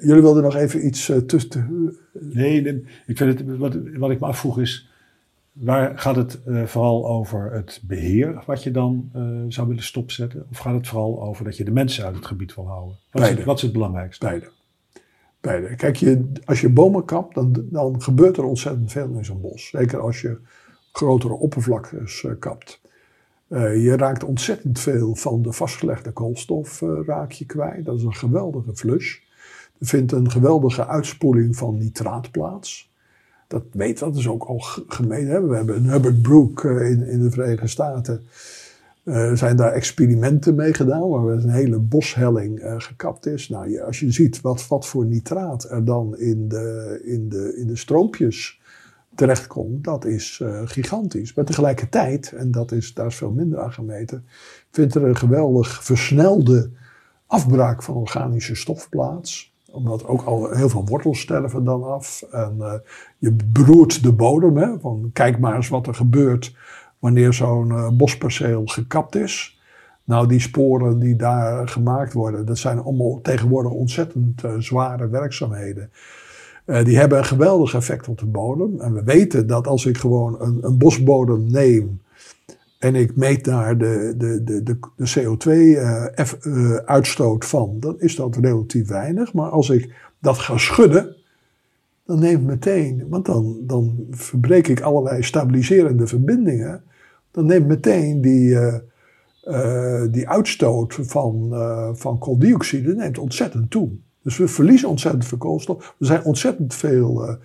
jullie 0.00 0.22
wilden 0.22 0.42
nog 0.42 0.56
even 0.56 0.86
iets 0.86 1.12
tussen. 1.26 1.96
Nee, 2.12 2.84
ik 3.06 3.16
vind 3.16 3.38
het, 3.38 3.56
wat, 3.58 3.76
wat 3.96 4.10
ik 4.10 4.20
me 4.20 4.26
afvroeg 4.26 4.60
is. 4.60 4.90
Waar 5.52 5.98
gaat 5.98 6.16
het 6.16 6.38
uh, 6.46 6.62
vooral 6.64 7.08
over 7.08 7.52
het 7.52 7.80
beheer 7.86 8.42
wat 8.46 8.62
je 8.62 8.70
dan 8.70 9.10
zou 9.48 9.68
willen 9.68 9.82
stopzetten? 9.82 10.46
Of 10.50 10.58
gaat 10.58 10.74
het 10.74 10.88
vooral 10.88 11.22
over 11.22 11.44
dat 11.44 11.56
je 11.56 11.64
de 11.64 11.70
mensen 11.70 12.04
uit 12.04 12.14
het 12.14 12.26
gebied 12.26 12.54
wil 12.54 12.66
houden? 12.66 12.96
Wat, 13.10 13.22
Is, 13.22 13.28
het, 13.28 13.44
wat 13.44 13.56
is 13.56 13.62
het 13.62 13.72
belangrijkste? 13.72 14.26
Beide. 14.26 14.48
Beide. 15.40 15.74
Kijk, 15.74 15.96
je, 15.96 16.32
als 16.44 16.60
je 16.60 16.68
bomen 16.68 17.04
kapt, 17.04 17.34
dan, 17.34 17.66
dan 17.70 18.02
gebeurt 18.02 18.36
er 18.36 18.44
ontzettend 18.44 18.92
veel 18.92 19.08
in 19.16 19.24
zo'n 19.24 19.40
bos. 19.40 19.68
Zeker 19.68 20.00
als 20.00 20.20
je 20.20 20.38
grotere 20.96 21.34
oppervlaktes 21.34 22.22
uh, 22.22 22.32
kapt. 22.38 22.80
je 23.48 23.94
raakt 23.96 24.24
ontzettend 24.24 24.78
veel 24.78 25.14
van 25.14 25.42
de 25.42 25.52
vastgelegde 25.52 26.12
koolstof 26.12 26.80
raak 27.06 27.32
je 27.32 27.46
kwijt. 27.46 27.84
Dat 27.84 27.96
is 27.96 28.02
een 28.02 28.14
geweldige 28.14 28.76
flush. 28.76 29.18
Er 29.78 29.86
vindt 29.86 30.12
een 30.12 30.30
geweldige 30.30 30.86
uitspoeling 30.86 31.56
van 31.56 31.78
nitraat 31.78 32.30
plaats. 32.30 32.90
Dat 33.48 33.62
weet 33.72 33.98
dat 33.98 34.16
is 34.16 34.28
ook 34.28 34.44
al 34.44 34.58
gemeen. 34.86 35.48
We 35.48 35.56
hebben 35.56 35.76
een 35.76 35.90
Hubbard 35.90 36.22
Brook 36.22 36.64
eh, 36.64 36.90
in, 36.90 37.06
in 37.08 37.22
de 37.22 37.30
Verenigde 37.30 37.66
Staten. 37.66 38.26
Uh, 39.04 39.34
zijn 39.34 39.56
daar 39.56 39.72
experimenten 39.72 40.54
mee 40.54 40.74
gedaan, 40.74 41.08
waar 41.08 41.26
een 41.26 41.50
hele 41.50 41.78
boshelling 41.78 42.62
uh, 42.62 42.74
gekapt 42.78 43.26
is. 43.26 43.48
Nou, 43.48 43.70
je, 43.70 43.82
als 43.82 44.00
je 44.00 44.10
ziet 44.10 44.40
wat, 44.40 44.68
wat 44.68 44.86
voor 44.86 45.04
nitraat 45.04 45.70
er 45.70 45.84
dan 45.84 46.18
in 46.18 46.48
de, 46.48 47.00
in 47.04 47.28
de, 47.28 47.56
in 47.56 47.66
de 47.66 47.76
stroompjes 47.76 48.60
terechtkomt, 49.16 49.84
dat 49.84 50.04
is 50.04 50.40
uh, 50.42 50.60
gigantisch. 50.64 51.34
Maar 51.34 51.44
tegelijkertijd, 51.44 52.32
en 52.32 52.50
dat 52.50 52.72
is, 52.72 52.94
daar 52.94 53.06
is 53.06 53.16
veel 53.16 53.30
minder 53.30 53.60
aan 53.60 53.72
gemeten, 53.72 54.26
vindt 54.70 54.94
er 54.94 55.02
een 55.02 55.16
geweldig 55.16 55.84
versnelde 55.84 56.70
afbraak 57.26 57.82
van 57.82 57.94
organische 57.94 58.54
stof 58.54 58.88
plaats 58.88 59.54
omdat 59.76 60.06
ook 60.06 60.22
al 60.22 60.50
heel 60.50 60.68
veel 60.68 60.86
wortels 60.86 61.20
sterven 61.20 61.64
dan 61.64 61.84
af. 61.84 62.22
En 62.30 62.54
uh, 62.58 62.72
je 63.18 63.36
beroert 63.46 64.02
de 64.02 64.12
bodem. 64.12 64.56
Hè, 64.56 64.78
van 64.78 65.10
kijk 65.12 65.38
maar 65.38 65.54
eens 65.54 65.68
wat 65.68 65.86
er 65.86 65.94
gebeurt 65.94 66.54
wanneer 66.98 67.32
zo'n 67.32 67.68
uh, 67.68 67.90
bosperceel 67.90 68.66
gekapt 68.66 69.14
is. 69.14 69.60
Nou, 70.04 70.28
die 70.28 70.40
sporen 70.40 70.98
die 70.98 71.16
daar 71.16 71.68
gemaakt 71.68 72.12
worden, 72.12 72.46
dat 72.46 72.58
zijn 72.58 72.78
allemaal 72.78 73.20
tegenwoordig 73.20 73.72
ontzettend 73.72 74.42
zware 74.58 75.08
werkzaamheden. 75.08 75.90
Die 76.66 76.98
hebben 76.98 77.18
een 77.18 77.24
geweldig 77.24 77.74
effect 77.74 78.08
op 78.08 78.18
de 78.18 78.26
bodem. 78.26 78.80
En 78.80 78.94
we 78.94 79.02
weten 79.02 79.46
dat 79.46 79.66
als 79.66 79.86
ik 79.86 79.98
gewoon 79.98 80.40
een, 80.40 80.58
een 80.62 80.78
bosbodem 80.78 81.50
neem 81.50 82.00
en 82.78 82.94
ik 82.94 83.16
meet 83.16 83.44
daar 83.44 83.78
de, 83.78 84.14
de, 84.16 84.44
de, 84.44 84.62
de, 84.62 84.78
de 84.96 85.12
CO2-uitstoot 85.18 87.42
uh, 87.42 87.48
van, 87.48 87.76
dan 87.80 88.00
is 88.00 88.16
dat 88.16 88.36
relatief 88.36 88.88
weinig. 88.88 89.32
Maar 89.32 89.50
als 89.50 89.70
ik 89.70 89.94
dat 90.18 90.38
ga 90.38 90.58
schudden, 90.58 91.16
dan 92.04 92.18
neem 92.18 92.40
ik 92.40 92.46
meteen, 92.46 93.06
want 93.08 93.26
dan, 93.26 93.56
dan 93.60 94.06
verbreek 94.10 94.68
ik 94.68 94.80
allerlei 94.80 95.22
stabiliserende 95.22 96.06
verbindingen. 96.06 96.82
Dan 97.30 97.46
neemt 97.46 97.66
meteen 97.66 98.20
die, 98.20 98.58
die 100.10 100.28
uitstoot 100.28 100.98
van, 101.00 101.50
van 101.94 102.18
kooldioxide 102.18 102.94
neemt 102.94 103.18
ontzettend 103.18 103.70
toe. 103.70 103.90
Dus 104.26 104.36
we 104.36 104.48
verliezen 104.48 104.88
ontzettend 104.88 105.26
veel 105.26 105.38
koolstof. 105.38 105.94
Er 105.98 106.06
zijn 106.06 106.24
ontzettend 106.24 106.74
veel 106.74 107.38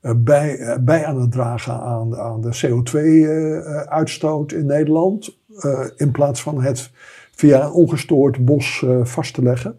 eh, 0.00 0.12
bij, 0.16 0.58
eh, 0.58 0.78
bij 0.80 1.06
aan 1.06 1.20
het 1.20 1.32
dragen 1.32 1.80
aan, 1.80 2.16
aan 2.16 2.40
de 2.40 2.56
CO2-uitstoot 2.66 4.52
eh, 4.52 4.58
in 4.58 4.66
Nederland. 4.66 5.36
in 5.96 6.10
plaats 6.10 6.42
van 6.42 6.62
het 6.62 6.90
via 7.32 7.64
een 7.64 7.70
ongestoord 7.70 8.44
bos 8.44 8.86
vast 9.02 9.34
te 9.34 9.42
leggen. 9.42 9.78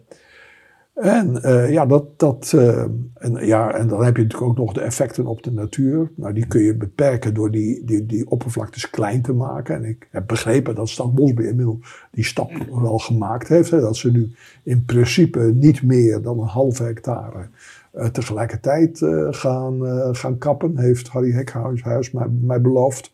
En 1.00 1.40
uh, 1.44 1.70
ja, 1.70 1.86
dat, 1.86 2.18
dat, 2.18 2.52
uh, 2.54 2.82
en, 3.14 3.46
ja, 3.46 3.74
en 3.74 3.88
dan 3.88 4.04
heb 4.04 4.16
je 4.16 4.22
natuurlijk 4.22 4.50
ook 4.50 4.56
nog 4.56 4.72
de 4.72 4.80
effecten 4.80 5.26
op 5.26 5.42
de 5.42 5.52
natuur. 5.52 6.10
Nou, 6.14 6.32
die 6.32 6.46
kun 6.46 6.62
je 6.62 6.74
beperken 6.74 7.34
door 7.34 7.50
die, 7.50 7.84
die, 7.84 8.06
die 8.06 8.30
oppervlaktes 8.30 8.90
klein 8.90 9.22
te 9.22 9.32
maken. 9.32 9.74
En 9.74 9.84
ik 9.84 10.08
heb 10.10 10.26
begrepen 10.26 10.74
dat 10.74 10.88
Stadbosbeheer 10.88 11.50
inmiddels 11.50 12.08
die 12.10 12.24
stap 12.24 12.50
wel 12.70 12.98
gemaakt 12.98 13.48
heeft. 13.48 13.70
Hè, 13.70 13.80
dat 13.80 13.96
ze 13.96 14.10
nu 14.10 14.32
in 14.62 14.84
principe 14.84 15.40
niet 15.40 15.82
meer 15.82 16.22
dan 16.22 16.38
een 16.38 16.46
halve 16.46 16.82
hectare 16.82 17.48
uh, 17.94 18.06
tegelijkertijd 18.06 18.98
gaan, 19.30 19.80
gaan 20.16 20.38
kappen, 20.38 20.78
heeft 20.78 21.08
Harry 21.08 21.32
Hekhuis 21.32 22.10
mij, 22.10 22.26
mij 22.40 22.60
beloofd. 22.60 23.12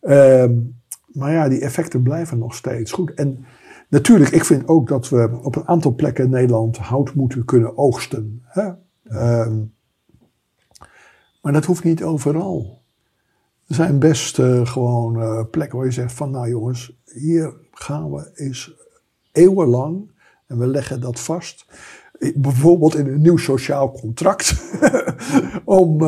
Ehm, 0.00 0.52
maar 1.06 1.32
ja, 1.32 1.48
die 1.48 1.60
effecten 1.60 2.02
blijven 2.02 2.38
nog 2.38 2.54
steeds 2.54 2.92
goed. 2.92 3.14
En 3.14 3.44
natuurlijk, 3.88 4.30
ik 4.30 4.44
vind 4.44 4.68
ook 4.68 4.88
dat 4.88 5.08
we 5.08 5.38
op 5.42 5.56
een 5.56 5.68
aantal 5.68 5.94
plekken 5.94 6.24
in 6.24 6.30
Nederland 6.30 6.76
hout 6.76 7.14
moeten 7.14 7.44
kunnen 7.44 7.78
oogsten. 7.78 8.42
Hè? 8.44 8.70
Ehm, 9.04 9.62
maar 11.42 11.52
dat 11.52 11.64
hoeft 11.64 11.84
niet 11.84 12.02
overal. 12.02 12.82
Er 13.66 13.74
zijn 13.74 13.98
best 13.98 14.36
gewoon 14.62 15.46
plekken 15.50 15.76
waar 15.78 15.86
je 15.86 15.92
zegt 15.92 16.12
van 16.12 16.30
nou 16.30 16.48
jongens, 16.48 16.98
hier 17.04 17.54
gaan 17.70 18.12
we 18.12 18.30
eens 18.34 18.74
eeuwenlang 19.32 20.10
en 20.46 20.58
we 20.58 20.66
leggen 20.66 21.00
dat 21.00 21.20
vast 21.20 21.66
bijvoorbeeld 22.34 22.94
in 22.94 23.06
een 23.06 23.20
nieuw 23.20 23.36
sociaal 23.36 23.92
contract. 23.92 24.54
om 25.64 26.00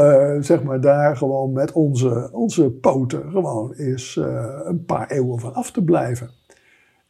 zeg 0.43 0.63
maar 0.63 0.81
daar 0.81 1.17
gewoon 1.17 1.53
met 1.53 1.73
onze, 1.73 2.29
onze 2.33 2.71
poten 2.71 3.31
gewoon 3.31 3.73
eens 3.73 4.17
een 4.65 4.85
paar 4.85 5.11
eeuwen 5.11 5.39
van 5.39 5.55
af 5.55 5.71
te 5.71 5.85
blijven. 5.85 6.31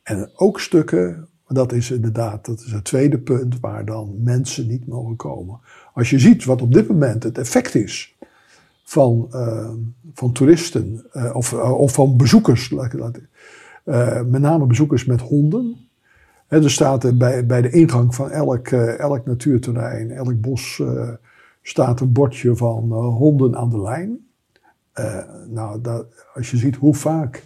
En 0.07 0.31
ook 0.35 0.61
stukken, 0.61 1.29
dat 1.49 1.73
is 1.73 1.91
inderdaad, 1.91 2.45
dat 2.45 2.61
is 2.61 2.73
het 2.73 2.85
tweede 2.85 3.19
punt 3.19 3.61
waar 3.61 3.85
dan 3.85 4.17
mensen 4.23 4.67
niet 4.67 4.87
mogen 4.87 5.17
komen. 5.17 5.61
Als 5.95 6.11
je 6.11 6.19
ziet 6.19 6.45
wat 6.45 6.63
op 6.63 6.73
dit 6.73 6.89
moment 6.89 7.23
het 7.23 7.39
effect 7.39 7.75
is 7.75 8.17
van, 8.85 9.29
uh, 9.31 9.71
van 10.15 10.33
toeristen 10.33 11.05
of, 11.33 11.53
of 11.53 11.93
van 11.93 12.17
bezoekers, 12.17 12.71
met 14.27 14.41
name 14.41 14.67
bezoekers 14.67 15.05
met 15.05 15.21
honden 15.21 15.77
er 16.49 16.71
staat 16.71 17.19
bij, 17.19 17.47
bij 17.47 17.63
de 17.63 17.71
ingang 17.71 18.15
van 18.15 18.31
elk, 18.31 18.69
elk 18.69 19.27
natuurterrein, 19.27 20.11
elk 20.11 20.41
bos, 20.41 20.83
staat 21.63 22.01
een 22.01 22.13
bordje 22.13 22.57
van 22.57 22.93
honden 22.93 23.57
aan 23.57 23.71
de 23.71 23.81
lijn. 23.81 24.27
nou, 25.49 25.81
dat, 25.81 26.07
als 26.35 26.51
je 26.51 26.57
ziet 26.57 26.77
hoe 26.77 26.95
vaak 26.95 27.43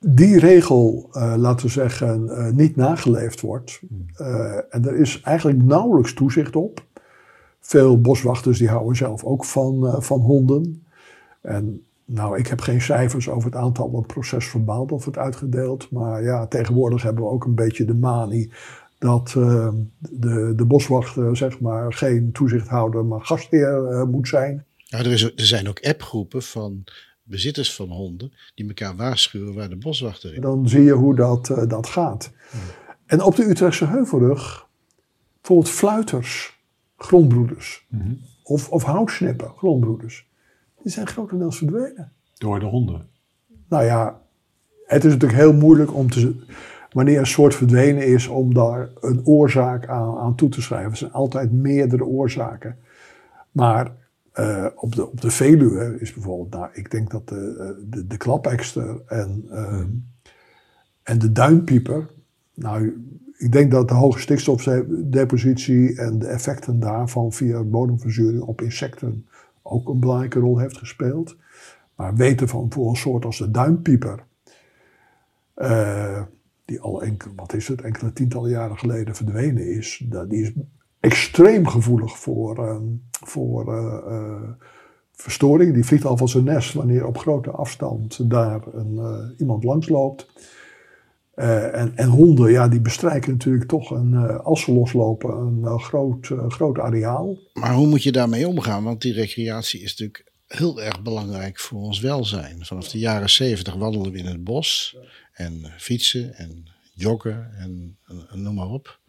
die 0.00 0.38
regel, 0.38 1.10
uh, 1.12 1.34
laten 1.36 1.66
we 1.66 1.72
zeggen, 1.72 2.24
uh, 2.24 2.50
niet 2.50 2.76
nageleefd 2.76 3.40
wordt. 3.40 3.80
Uh, 4.20 4.56
en 4.70 4.84
er 4.86 4.96
is 4.96 5.20
eigenlijk 5.20 5.62
nauwelijks 5.62 6.14
toezicht 6.14 6.56
op. 6.56 6.84
Veel 7.60 8.00
boswachters 8.00 8.58
die 8.58 8.68
houden 8.68 8.96
zelf 8.96 9.24
ook 9.24 9.44
van, 9.44 10.02
van 10.02 10.20
honden. 10.20 10.86
En 11.40 11.82
nou, 12.04 12.38
ik 12.38 12.46
heb 12.46 12.60
geen 12.60 12.80
cijfers 12.80 13.28
over 13.28 13.50
het 13.50 13.60
aantal 13.60 14.04
procesverbaal 14.06 14.86
dat 14.86 15.04
wordt 15.04 15.18
uitgedeeld. 15.18 15.90
Maar 15.90 16.22
ja, 16.22 16.46
tegenwoordig 16.46 17.02
hebben 17.02 17.24
we 17.24 17.30
ook 17.30 17.44
een 17.44 17.54
beetje 17.54 17.84
de 17.84 17.94
manie 17.94 18.52
dat 18.98 19.28
de, 19.98 20.52
de 20.56 20.64
boswachter, 20.66 21.36
zeg 21.36 21.60
maar, 21.60 21.92
geen 21.92 22.32
toezichthouder, 22.32 23.04
maar 23.04 23.20
gastheer 23.20 24.06
moet 24.10 24.28
zijn. 24.28 24.64
Ja, 24.76 24.98
er, 24.98 25.06
is, 25.06 25.22
er 25.22 25.46
zijn 25.46 25.68
ook 25.68 25.80
appgroepen 25.80 26.42
van 26.42 26.84
bezitters 27.30 27.74
van 27.74 27.88
honden 27.88 28.32
die 28.54 28.66
elkaar 28.68 28.96
waarschuwen 28.96 29.54
waar 29.54 29.68
de 29.68 29.76
boswachter 29.76 30.34
is. 30.34 30.40
Dan 30.40 30.68
zie 30.68 30.82
je 30.82 30.92
hoe 30.92 31.14
dat, 31.14 31.48
uh, 31.48 31.68
dat 31.68 31.86
gaat. 31.86 32.32
En 33.06 33.22
op 33.22 33.36
de 33.36 33.44
Utrechtse 33.44 33.86
Heuvelrug, 33.86 34.66
bijvoorbeeld 35.34 35.70
fluiters, 35.74 36.58
grondbroeders, 36.96 37.86
mm 37.88 38.28
of, 38.50 38.68
of 38.68 38.82
houtsnippen, 38.82 39.52
grondbroeders, 39.56 40.28
die 40.82 40.92
zijn 40.92 41.06
grotendeels 41.06 41.58
verdwenen. 41.58 42.12
Door 42.34 42.60
de 42.60 42.66
honden? 42.66 43.08
Nou 43.68 43.84
ja, 43.84 44.20
het 44.86 45.04
is 45.04 45.12
natuurlijk 45.12 45.40
heel 45.40 45.52
moeilijk 45.52 45.94
om 45.94 46.10
te, 46.10 46.34
wanneer 46.92 47.18
een 47.18 47.26
soort 47.26 47.54
verdwenen 47.54 48.06
is, 48.06 48.26
om 48.26 48.54
daar 48.54 48.90
een 49.00 49.24
oorzaak 49.24 49.88
aan, 49.88 50.18
aan 50.18 50.34
toe 50.34 50.48
te 50.48 50.62
schrijven. 50.62 50.90
Er 50.90 50.96
zijn 50.96 51.12
altijd 51.12 51.52
meerdere 51.52 52.04
oorzaken. 52.04 52.78
Maar 53.50 53.92
uh, 54.34 54.66
op, 54.74 54.94
de, 54.94 55.08
op 55.08 55.20
de 55.20 55.30
Veluwe 55.30 55.96
is 56.00 56.12
bijvoorbeeld, 56.12 56.50
nou, 56.50 56.68
ik 56.72 56.90
denk 56.90 57.10
dat 57.10 57.28
de, 57.28 57.56
eh, 57.58 57.84
de, 57.90 58.06
de 58.06 58.16
klapekster 58.16 59.02
en, 59.06 59.44
uh, 59.50 59.84
en 61.02 61.18
de 61.18 61.32
duinpieper, 61.32 62.10
nou, 62.54 63.04
ik 63.36 63.52
denk 63.52 63.70
dat 63.70 63.88
de 63.88 63.94
hoge 63.94 64.20
stikstofdepositie 64.20 65.98
en 65.98 66.18
de 66.18 66.26
effecten 66.26 66.80
daarvan 66.80 67.32
via 67.32 67.62
bodemverzuring 67.62 68.42
op 68.42 68.60
insecten 68.62 69.26
ook 69.62 69.88
een 69.88 70.00
belangrijke 70.00 70.38
rol 70.38 70.58
heeft 70.58 70.78
gespeeld. 70.78 71.36
Maar 71.94 72.14
weten 72.14 72.48
van 72.48 72.72
voor 72.72 72.88
een 72.88 72.96
soort 72.96 73.24
als 73.24 73.38
de 73.38 73.50
duinpieper, 73.50 74.24
uh, 75.56 76.22
die 76.64 76.80
al 76.80 77.02
enkele, 77.02 77.34
wat 77.36 77.52
is 77.52 77.68
het, 77.68 77.80
enkele 77.80 78.12
tientallen 78.12 78.50
jaren 78.50 78.78
geleden 78.78 79.14
verdwenen 79.14 79.74
is, 79.74 80.06
die 80.28 80.42
is 80.42 80.52
extreem 81.00 81.66
gevoelig 81.68 82.18
voor, 82.18 82.58
uh, 82.58 82.76
voor 83.26 83.74
uh, 83.74 84.50
verstoring. 85.12 85.74
Die 85.74 85.84
vliegt 85.84 86.04
al 86.04 86.16
van 86.16 86.28
zijn 86.28 86.44
nest 86.44 86.72
wanneer 86.72 87.06
op 87.06 87.18
grote 87.18 87.50
afstand 87.50 88.30
daar 88.30 88.62
een, 88.72 89.34
iemand 89.38 89.64
langsloopt. 89.64 90.26
en, 91.34 91.96
en 91.96 92.08
honden, 92.08 92.50
ja, 92.50 92.68
die 92.68 92.80
bestrijken 92.80 93.30
natuurlijk 93.30 93.68
toch, 93.68 93.90
een, 93.90 94.14
als 94.40 94.62
ze 94.62 94.72
loslopen, 94.72 95.30
een 95.30 95.80
groot, 95.80 96.30
groot 96.48 96.78
areaal. 96.78 97.38
Maar 97.52 97.74
hoe 97.74 97.86
moet 97.86 98.02
je 98.02 98.12
daarmee 98.12 98.48
omgaan? 98.48 98.84
Want 98.84 99.02
die 99.02 99.12
recreatie 99.12 99.80
is 99.80 99.90
natuurlijk 99.96 100.32
heel 100.46 100.82
erg 100.82 101.02
belangrijk 101.02 101.58
voor 101.58 101.80
ons 101.80 102.00
welzijn. 102.00 102.64
Vanaf 102.64 102.88
de 102.88 102.98
jaren 102.98 103.30
zeventig 103.30 103.74
wandelen 103.74 104.12
we 104.12 104.18
in 104.18 104.26
het 104.26 104.44
bos 104.44 104.96
en 105.32 105.72
fietsen 105.76 106.34
en 106.34 106.68
joggen 106.94 107.54
en, 107.58 107.98
en 108.30 108.42
noem 108.42 108.54
maar 108.54 108.70
op. 108.70 109.00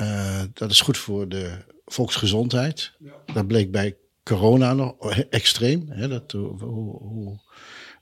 Uh, 0.00 0.42
dat 0.52 0.70
is 0.70 0.80
goed 0.80 0.98
voor 0.98 1.28
de 1.28 1.50
volksgezondheid. 1.86 2.92
Ja. 2.98 3.12
Dat 3.34 3.46
bleek 3.46 3.70
bij 3.70 3.96
corona 4.22 4.74
nog 4.74 5.16
extreem. 5.30 5.84
Hè, 5.88 6.08
dat, 6.08 6.32
hoe, 6.32 6.58
hoe, 6.98 7.38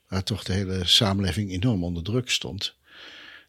waar 0.09 0.23
toch 0.23 0.45
de 0.45 0.53
hele 0.53 0.81
samenleving 0.85 1.51
enorm 1.51 1.85
onder 1.85 2.03
druk 2.03 2.31
stond. 2.31 2.77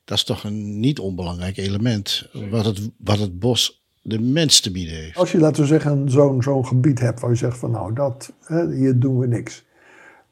Dat 0.05 0.17
is 0.17 0.23
toch 0.23 0.43
een 0.43 0.79
niet 0.79 0.99
onbelangrijk 0.99 1.57
element. 1.57 2.29
Wat 2.49 2.65
het, 2.65 2.89
wat 2.97 3.19
het 3.19 3.39
bos 3.39 3.83
de 4.01 4.19
mens 4.19 4.59
te 4.59 4.71
bieden 4.71 4.95
heeft. 4.95 5.17
Als 5.17 5.31
je, 5.31 5.38
laten 5.38 5.62
we 5.62 5.67
zeggen, 5.67 6.12
zo'n 6.12 6.43
zo'n 6.43 6.65
gebied 6.65 6.99
hebt 6.99 7.19
waar 7.19 7.29
je 7.29 7.35
zegt 7.35 7.57
van 7.57 7.71
nou, 7.71 7.93
dat, 7.93 8.33
hè, 8.41 8.75
hier 8.75 8.99
doen 8.99 9.19
we 9.19 9.27
niks. 9.27 9.63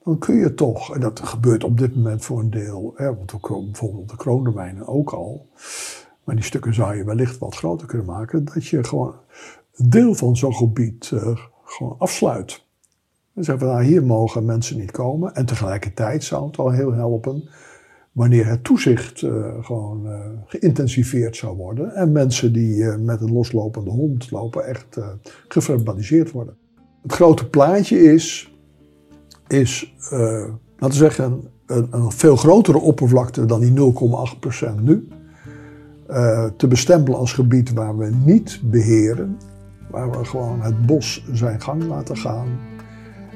Dan 0.03 0.17
kun 0.17 0.36
je 0.36 0.53
toch, 0.53 0.93
en 0.93 0.99
dat 0.99 1.19
gebeurt 1.19 1.63
op 1.63 1.77
dit 1.77 1.95
moment 1.95 2.25
voor 2.25 2.39
een 2.39 2.49
deel, 2.49 2.93
hè, 2.95 3.15
want 3.15 3.41
bijvoorbeeld 3.41 4.10
de 4.10 4.15
kroondomeinen 4.15 4.88
ook 4.88 5.12
al. 5.12 5.49
Maar 6.28 6.36
die 6.36 6.46
stukken 6.46 6.74
zou 6.74 6.96
je 6.96 7.04
wellicht 7.04 7.38
wat 7.38 7.56
groter 7.56 7.88
kunnen 7.88 8.08
maken. 8.08 8.46
Dat 8.46 8.66
je 8.66 8.84
gewoon 8.84 9.16
een 9.76 9.90
deel 9.90 10.13
van 10.13 10.38
zo'n 10.38 10.56
gebied 10.56 11.12
uh, 11.13 11.38
gewoon 11.63 11.96
afsluit. 11.98 12.66
En 13.34 13.44
zeggen 13.44 13.66
van 13.66 13.76
nou, 13.76 13.88
hier 13.88 14.04
mogen 14.04 14.46
mensen 14.46 14.78
niet 14.78 14.92
komen. 14.92 15.36
En 15.36 15.46
tegelijkertijd 15.46 16.24
zou 16.24 16.48
het 16.48 16.58
al 16.58 16.72
heel 16.72 16.94
helpen 16.94 17.50
wanneer 18.12 18.46
het 18.46 18.63
toezicht 18.63 19.22
uh, 19.22 19.63
gewoon 19.63 20.06
uh, 20.06 20.20
geïntensiveerd 20.46 21.36
zou 21.36 21.58
worden. 21.58 21.96
En 21.96 22.12
mensen 22.12 22.54
die 22.54 22.84
met 22.86 23.22
een 23.22 23.34
loslopende 23.34 23.90
hond 23.90 24.32
lopen 24.32 24.66
echt 24.66 24.98
geverbaliseerd 25.48 26.32
worden. 26.32 26.58
Het 27.02 27.13
grote 27.13 27.50
plaatje 27.50 28.13
is, 28.13 28.56
is 29.48 29.96
laten 30.10 30.60
we 30.78 30.94
zeggen, 30.94 31.52
een, 31.66 31.88
een 31.92 32.12
veel 32.12 32.36
grotere 32.36 32.80
oppervlakte 32.80 33.46
dan 33.46 33.60
die 33.60 33.94
0,8% 34.76 34.82
nu. 34.82 35.08
Uh, 36.10 36.46
te 36.58 36.67
bestempelen 36.67 37.20
als 37.20 37.34
gebied 37.34 37.74
waar 37.74 37.98
we 37.98 38.10
niet 38.26 38.62
beheren. 38.63 39.38
Waar 39.89 40.12
we 40.12 40.26
gewoon 40.26 40.62
het 40.62 40.86
bos 40.86 41.26
zijn 41.32 41.62
gang 41.62 41.84
laten 41.84 42.17
gaan. 42.17 42.48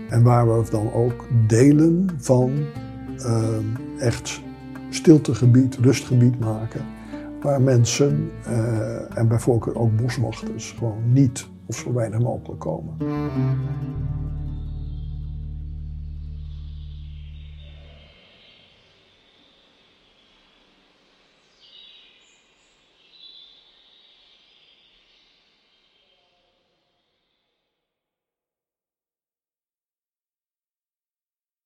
En 0.09 0.23
waar 0.23 0.47
we 0.47 0.69
dan 0.71 0.93
ook 0.93 1.27
delen 1.47 2.09
van 2.17 2.51
uh, 3.17 3.37
echt 3.99 4.41
stiltegebied, 4.89 5.77
rustgebied 5.81 6.39
maken. 6.39 6.81
Waar 7.41 7.61
mensen 7.61 8.31
uh, 8.47 9.17
en 9.17 9.27
bij 9.27 9.39
voorkeur 9.39 9.77
ook 9.77 9.95
boswachters 9.95 10.71
gewoon 10.77 11.13
niet 11.13 11.47
of 11.65 11.75
zo 11.75 11.93
weinig 11.93 12.19
mogelijk 12.19 12.59
komen. 12.59 12.93